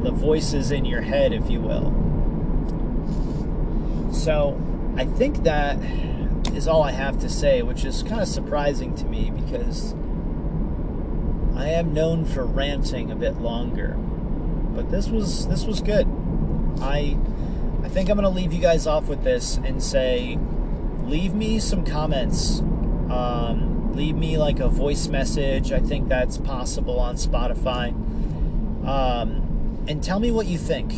the 0.03 0.11
voices 0.13 0.71
in 0.71 0.85
your 0.85 1.01
head, 1.01 1.33
if 1.33 1.51
you 1.51 1.61
will. 1.61 1.93
So, 4.13 4.61
I 4.97 5.05
think 5.05 5.43
that 5.43 5.77
is 6.55 6.69
all 6.69 6.83
I 6.83 6.93
have 6.93 7.19
to 7.21 7.29
say, 7.29 7.63
which 7.63 7.85
is 7.85 8.03
kind 8.03 8.21
of 8.21 8.29
surprising 8.29 8.95
to 8.97 9.05
me 9.05 9.31
because 9.31 9.95
I 11.57 11.71
am 11.71 11.93
known 11.93 12.25
for 12.25 12.45
ranting 12.45 13.11
a 13.11 13.17
bit 13.17 13.41
longer. 13.41 13.95
But 14.75 14.91
this 14.91 15.09
was 15.09 15.49
this 15.49 15.65
was 15.65 15.81
good. 15.81 16.07
I 16.81 17.19
I 17.83 17.89
think 17.89 18.09
I'm 18.09 18.17
going 18.17 18.23
to 18.23 18.29
leave 18.29 18.53
you 18.53 18.61
guys 18.61 18.87
off 18.87 19.09
with 19.09 19.25
this 19.25 19.57
and 19.57 19.83
say 19.83 20.39
leave 21.05 21.35
me 21.35 21.59
some 21.59 21.85
comments. 21.85 22.63
Um, 23.11 23.95
leave 23.95 24.15
me 24.15 24.39
like 24.39 24.61
a 24.61 24.69
voice 24.69 25.09
message. 25.09 25.73
I 25.73 25.81
think 25.81 26.09
that's 26.09 26.39
possible 26.39 26.99
on 27.01 27.17
Spotify. 27.17 27.89
Um, 28.87 29.85
and 29.89 30.03
tell 30.03 30.21
me 30.21 30.31
what 30.31 30.47
you 30.47 30.59
think. 30.59 30.93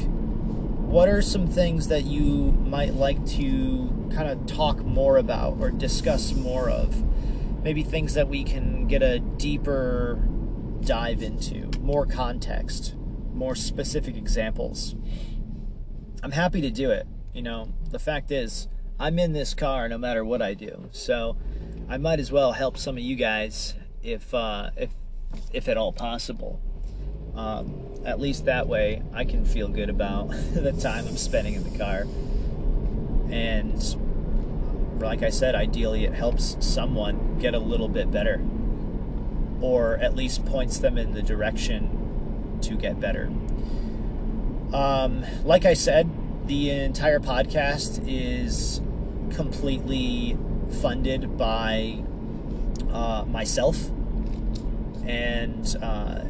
What 0.90 1.08
are 1.08 1.22
some 1.22 1.46
things 1.46 1.88
that 1.88 2.04
you 2.04 2.52
might 2.66 2.94
like 2.94 3.24
to 3.28 4.10
kind 4.12 4.28
of 4.28 4.46
talk 4.46 4.84
more 4.84 5.18
about 5.18 5.58
or 5.60 5.70
discuss 5.70 6.32
more 6.34 6.68
of? 6.68 7.04
Maybe 7.62 7.82
things 7.82 8.14
that 8.14 8.28
we 8.28 8.42
can 8.42 8.86
get 8.88 9.02
a 9.02 9.20
deeper 9.20 10.18
dive 10.80 11.22
into, 11.22 11.70
more 11.80 12.06
context, 12.06 12.96
more 13.32 13.54
specific 13.54 14.16
examples. 14.16 14.96
I'm 16.22 16.32
happy 16.32 16.60
to 16.60 16.70
do 16.70 16.90
it. 16.90 17.06
You 17.32 17.42
know, 17.42 17.72
the 17.90 17.98
fact 17.98 18.30
is, 18.30 18.66
I'm 18.98 19.18
in 19.18 19.32
this 19.32 19.54
car 19.54 19.88
no 19.88 19.96
matter 19.96 20.24
what 20.24 20.42
I 20.42 20.54
do. 20.54 20.88
So 20.90 21.36
I 21.90 21.96
might 21.96 22.20
as 22.20 22.30
well 22.30 22.52
help 22.52 22.78
some 22.78 22.96
of 22.96 23.02
you 23.02 23.16
guys 23.16 23.74
if 24.00 24.32
uh, 24.32 24.70
if 24.76 24.90
if 25.52 25.68
at 25.68 25.76
all 25.76 25.92
possible. 25.92 26.60
Um, 27.34 27.84
at 28.04 28.20
least 28.20 28.44
that 28.44 28.68
way, 28.68 29.02
I 29.12 29.24
can 29.24 29.44
feel 29.44 29.66
good 29.66 29.90
about 29.90 30.28
the 30.54 30.72
time 30.72 31.08
I'm 31.08 31.16
spending 31.16 31.54
in 31.54 31.64
the 31.64 31.76
car. 31.76 32.06
And 33.32 35.02
like 35.02 35.24
I 35.24 35.30
said, 35.30 35.56
ideally, 35.56 36.04
it 36.04 36.14
helps 36.14 36.56
someone 36.60 37.38
get 37.40 37.54
a 37.54 37.58
little 37.58 37.88
bit 37.88 38.10
better 38.10 38.40
or 39.60 39.96
at 39.96 40.14
least 40.14 40.46
points 40.46 40.78
them 40.78 40.96
in 40.96 41.12
the 41.12 41.22
direction 41.22 42.58
to 42.62 42.76
get 42.76 43.00
better. 43.00 43.26
Um, 44.72 45.24
like 45.44 45.64
I 45.64 45.74
said, 45.74 46.08
the 46.46 46.70
entire 46.70 47.18
podcast 47.18 48.02
is 48.06 48.80
completely 49.34 50.36
funded 50.70 51.36
by 51.36 52.02
uh, 52.90 53.24
myself 53.26 53.90
and 55.06 55.76
uh, 55.82 56.24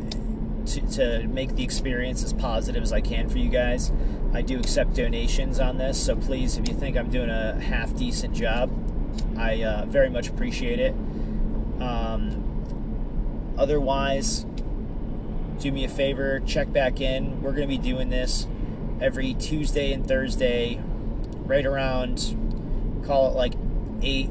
to, 0.66 0.80
to, 0.92 1.26
make 1.28 1.56
the 1.56 1.64
experience 1.64 2.22
as 2.22 2.32
positive 2.32 2.82
as 2.82 2.92
I 2.92 3.00
can 3.00 3.28
for 3.28 3.38
you 3.38 3.48
guys. 3.48 3.92
I 4.32 4.42
do 4.42 4.58
accept 4.58 4.94
donations 4.94 5.58
on 5.58 5.78
this, 5.78 6.02
so 6.02 6.16
please, 6.16 6.56
if 6.56 6.68
you 6.68 6.74
think 6.74 6.96
I'm 6.96 7.10
doing 7.10 7.30
a 7.30 7.60
half 7.60 7.94
decent 7.94 8.34
job, 8.34 8.70
I 9.36 9.62
uh, 9.62 9.86
very 9.86 10.08
much 10.08 10.28
appreciate 10.28 10.78
it. 10.78 10.92
Um, 11.80 12.50
Otherwise, 13.60 14.46
do 15.58 15.70
me 15.70 15.84
a 15.84 15.88
favor, 15.88 16.40
check 16.46 16.72
back 16.72 17.02
in. 17.02 17.42
We're 17.42 17.52
going 17.52 17.68
to 17.68 17.76
be 17.76 17.76
doing 17.76 18.08
this 18.08 18.46
every 19.02 19.34
Tuesday 19.34 19.92
and 19.92 20.08
Thursday, 20.08 20.80
right 21.44 21.66
around, 21.66 22.34
call 23.04 23.30
it 23.30 23.36
like 23.36 23.52
8 24.02 24.30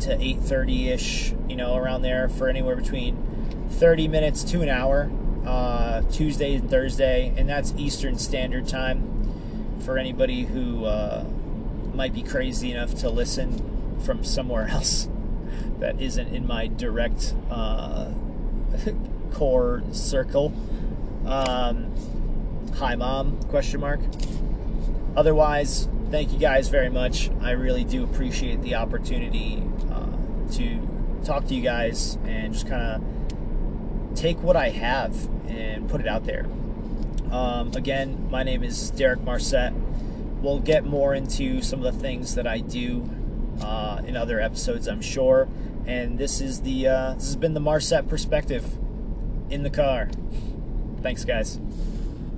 to 0.00 0.16
8.30 0.16 0.86
ish, 0.88 1.34
you 1.48 1.56
know, 1.56 1.76
around 1.76 2.02
there 2.02 2.28
for 2.28 2.48
anywhere 2.48 2.76
between 2.76 3.68
30 3.70 4.08
minutes 4.08 4.44
to 4.44 4.62
an 4.62 4.68
hour, 4.68 5.10
uh, 5.46 6.02
Tuesday 6.12 6.54
and 6.54 6.70
Thursday, 6.70 7.32
and 7.36 7.48
that's 7.48 7.74
Eastern 7.76 8.18
Standard 8.18 8.66
Time 8.66 9.80
for 9.84 9.98
anybody 9.98 10.44
who 10.44 10.84
uh, 10.84 11.24
might 11.94 12.12
be 12.12 12.22
crazy 12.22 12.72
enough 12.72 12.94
to 12.96 13.10
listen 13.10 13.98
from 14.04 14.22
somewhere 14.24 14.68
else 14.70 15.08
that 15.78 16.00
isn't 16.00 16.34
in 16.34 16.46
my 16.46 16.66
direct 16.66 17.34
uh, 17.50 18.10
core 19.32 19.82
circle. 19.92 20.52
Um, 21.26 21.94
hi, 22.76 22.94
mom? 22.94 23.40
Question 23.44 23.80
mark. 23.80 24.00
Otherwise, 25.16 25.88
thank 26.10 26.32
you 26.32 26.38
guys 26.38 26.68
very 26.68 26.88
much. 26.88 27.30
I 27.40 27.52
really 27.52 27.84
do 27.84 28.04
appreciate 28.04 28.62
the 28.62 28.76
opportunity 28.76 29.62
uh, 29.90 30.06
to 30.52 30.88
talk 31.24 31.46
to 31.46 31.54
you 31.54 31.62
guys 31.62 32.18
and 32.24 32.52
just 32.52 32.66
kind 32.66 32.82
of 32.82 34.16
take 34.16 34.42
what 34.42 34.56
I 34.56 34.70
have 34.70 35.14
and 35.48 35.88
put 35.88 36.00
it 36.00 36.08
out 36.08 36.24
there. 36.24 36.46
Um, 37.30 37.72
again, 37.74 38.28
my 38.30 38.42
name 38.42 38.64
is 38.64 38.90
Derek 38.90 39.20
Marsette. 39.20 39.74
We'll 40.40 40.60
get 40.60 40.84
more 40.84 41.14
into 41.14 41.60
some 41.62 41.84
of 41.84 41.92
the 41.92 42.00
things 42.00 42.34
that 42.36 42.46
I 42.46 42.58
do 42.60 43.08
uh, 43.60 44.02
in 44.06 44.16
other 44.16 44.40
episodes, 44.40 44.88
I'm 44.88 45.02
sure. 45.02 45.48
And 45.86 46.18
this 46.18 46.40
is 46.40 46.62
the 46.62 46.88
uh, 46.88 47.14
this 47.14 47.26
has 47.26 47.36
been 47.36 47.54
the 47.54 47.60
Marsette 47.60 48.08
perspective 48.08 48.64
in 49.50 49.62
the 49.62 49.70
car. 49.70 50.08
Thanks, 51.02 51.24
guys. 51.24 51.58